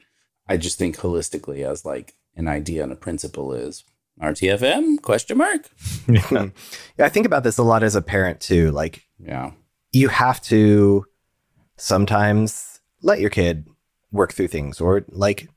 [0.45, 3.85] I just think holistically as like an idea and a principle is
[4.21, 5.69] RTFM question mark.
[6.07, 6.49] yeah,
[6.99, 8.71] I think about this a lot as a parent too.
[8.71, 9.51] Like Yeah.
[9.91, 11.05] you have to
[11.77, 13.67] sometimes let your kid
[14.11, 15.47] work through things or like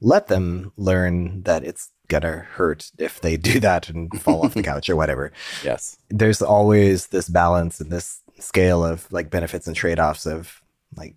[0.00, 4.62] let them learn that it's gonna hurt if they do that and fall off the
[4.72, 5.32] couch or whatever.
[5.64, 5.96] Yes.
[6.10, 10.60] There's always this balance and this scale of like benefits and trade-offs of
[10.96, 11.14] like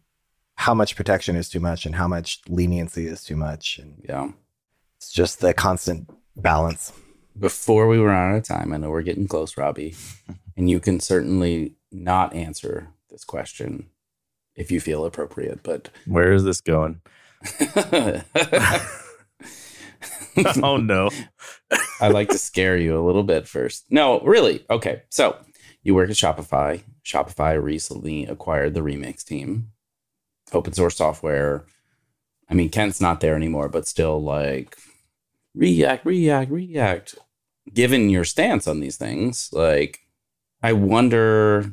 [0.55, 4.31] how much protection is too much and how much leniency is too much and Yeah.
[4.97, 6.93] it's just the constant balance.
[7.37, 9.95] Before we run out of time, I know we're getting close, Robbie,
[10.57, 13.87] and you can certainly not answer this question
[14.55, 17.01] if you feel appropriate, but Where is this going?
[20.61, 21.09] oh no.
[22.01, 23.85] I like to scare you a little bit first.
[23.89, 24.65] No, really.
[24.69, 25.03] Okay.
[25.09, 25.37] So
[25.83, 26.83] you work at Shopify.
[27.05, 29.71] Shopify recently acquired the Remix team,
[30.51, 31.65] open source software.
[32.49, 34.77] I mean, Kent's not there anymore, but still like
[35.55, 37.15] React, React, React.
[37.73, 40.01] Given your stance on these things, like,
[40.61, 41.71] I wonder,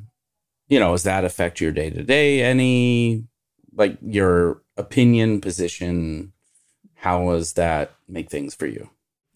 [0.69, 2.43] you know, does that affect your day to day?
[2.43, 3.27] Any,
[3.75, 6.33] like, your opinion, position?
[6.95, 8.89] How does that make things for you?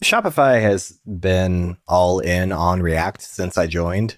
[0.03, 4.17] Shopify has been all in on React since I joined.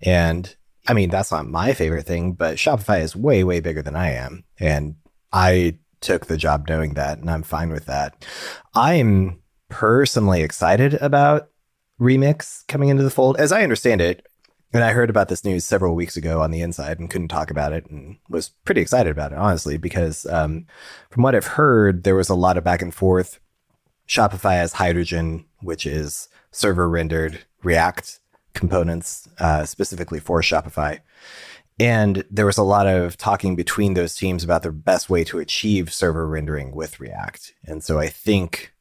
[0.00, 0.54] And
[0.88, 4.12] I mean, that's not my favorite thing, but Shopify is way, way bigger than I
[4.12, 4.44] am.
[4.58, 4.96] And
[5.32, 8.24] I took the job knowing that, and I'm fine with that.
[8.74, 11.50] I'm personally excited about
[12.00, 13.36] Remix coming into the fold.
[13.38, 14.26] As I understand it,
[14.72, 17.50] and I heard about this news several weeks ago on the inside and couldn't talk
[17.50, 20.66] about it and was pretty excited about it, honestly, because um,
[21.10, 23.38] from what I've heard, there was a lot of back and forth
[24.08, 28.20] Shopify has Hydrogen, which is server rendered React
[28.54, 31.00] components uh, specifically for Shopify.
[31.78, 35.38] And there was a lot of talking between those teams about the best way to
[35.38, 37.52] achieve server rendering with React.
[37.64, 38.72] And so I think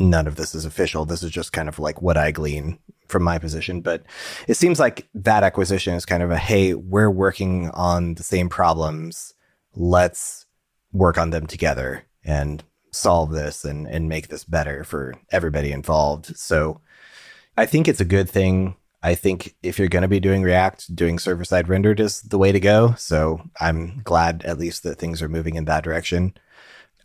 [0.00, 1.04] none of this is official.
[1.04, 2.78] This is just kind of like what I glean
[3.08, 3.80] from my position.
[3.80, 4.04] But
[4.46, 8.48] it seems like that acquisition is kind of a hey, we're working on the same
[8.48, 9.34] problems.
[9.74, 10.46] Let's
[10.92, 16.36] work on them together and solve this and, and make this better for everybody involved.
[16.36, 16.80] So
[17.56, 18.76] I think it's a good thing.
[19.02, 22.38] I think if you're going to be doing React, doing server side rendered is the
[22.38, 22.94] way to go.
[22.96, 26.34] So I'm glad at least that things are moving in that direction.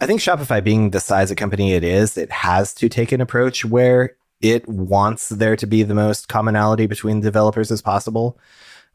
[0.02, 3.22] I think Shopify, being the size of company it is, it has to take an
[3.22, 8.38] approach where it wants there to be the most commonality between developers as possible.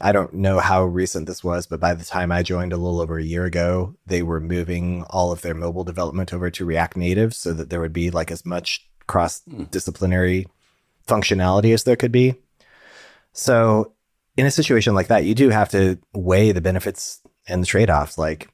[0.00, 3.00] I don't know how recent this was, but by the time I joined a little
[3.00, 6.98] over a year ago, they were moving all of their mobile development over to React
[6.98, 9.40] Native so that there would be like as much cross
[9.70, 10.46] disciplinary
[11.06, 12.36] functionality as there could be.
[13.32, 13.92] So,
[14.36, 17.90] in a situation like that, you do have to weigh the benefits and the trade
[17.90, 18.18] offs.
[18.18, 18.48] Like,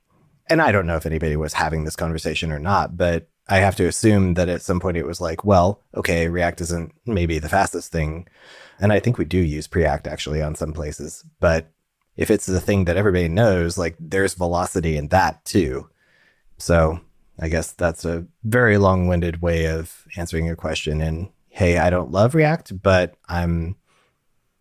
[0.49, 3.77] and I don't know if anybody was having this conversation or not, but I have
[3.77, 7.49] to assume that at some point it was like, well, okay, React isn't maybe the
[7.49, 8.27] fastest thing.
[8.81, 11.25] And I think we do use Preact actually on some places.
[11.41, 11.71] But
[12.17, 15.89] if it's the thing that everybody knows, like there's velocity in that too.
[16.59, 17.01] So
[17.39, 21.01] I guess that's a very long winded way of answering your question.
[21.01, 23.77] And hey, I don't love React, but I'm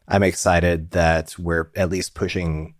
[0.08, 2.76] I'm excited that we're at least pushing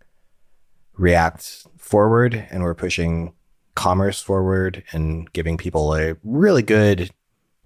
[0.96, 3.34] React forward and we're pushing
[3.74, 7.10] commerce forward and giving people a really good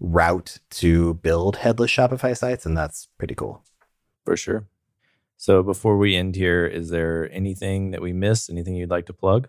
[0.00, 2.66] route to build headless Shopify sites.
[2.66, 3.62] And that's pretty cool.
[4.24, 4.66] For sure.
[5.36, 8.50] So before we end here, is there anything that we missed?
[8.50, 9.48] Anything you'd like to plug?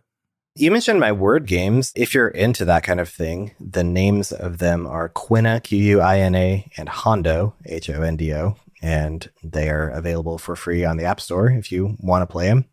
[0.53, 1.91] You mentioned my word games.
[1.95, 6.01] If you're into that kind of thing, the names of them are Quina, Q U
[6.01, 8.55] I N A, and Hondo, H O N D O.
[8.81, 12.47] And they are available for free on the App Store if you want to play
[12.47, 12.65] them.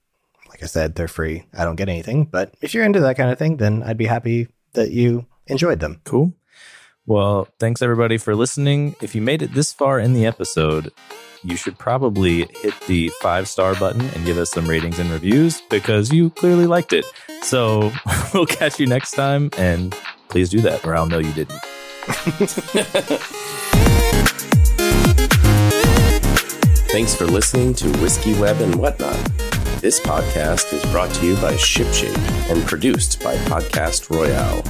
[0.57, 1.45] Like I said, they're free.
[1.53, 2.25] I don't get anything.
[2.25, 5.81] But if you're into that kind of thing, then I'd be happy that you enjoyed
[5.81, 6.01] them.
[6.05, 6.33] Cool.
[7.05, 8.97] Well, thanks everybody for listening.
[9.03, 10.93] If you made it this far in the episode,
[11.45, 15.61] you should probably hit the five star button and give us some ratings and reviews
[15.69, 17.05] because you clearly liked it.
[17.43, 17.93] So
[18.33, 19.51] we'll catch you next time.
[19.59, 19.95] And
[20.31, 21.61] please do that, or I'll know you didn't.
[26.89, 29.46] Thanks for listening to Whiskey Web and Whatnot.
[29.81, 34.63] This podcast is brought to you by ShipShape and produced by Podcast Royale.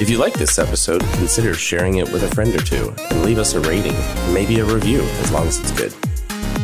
[0.00, 3.38] If you like this episode, consider sharing it with a friend or two and leave
[3.38, 3.94] us a rating,
[4.32, 5.94] maybe a review, as long as it's good.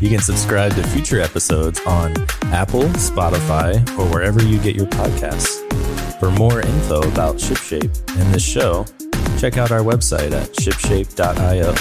[0.03, 2.14] You can subscribe to future episodes on
[2.45, 5.62] Apple, Spotify, or wherever you get your podcasts.
[6.18, 8.87] For more info about ShipShape and this show,
[9.39, 11.74] check out our website at shipshape.io.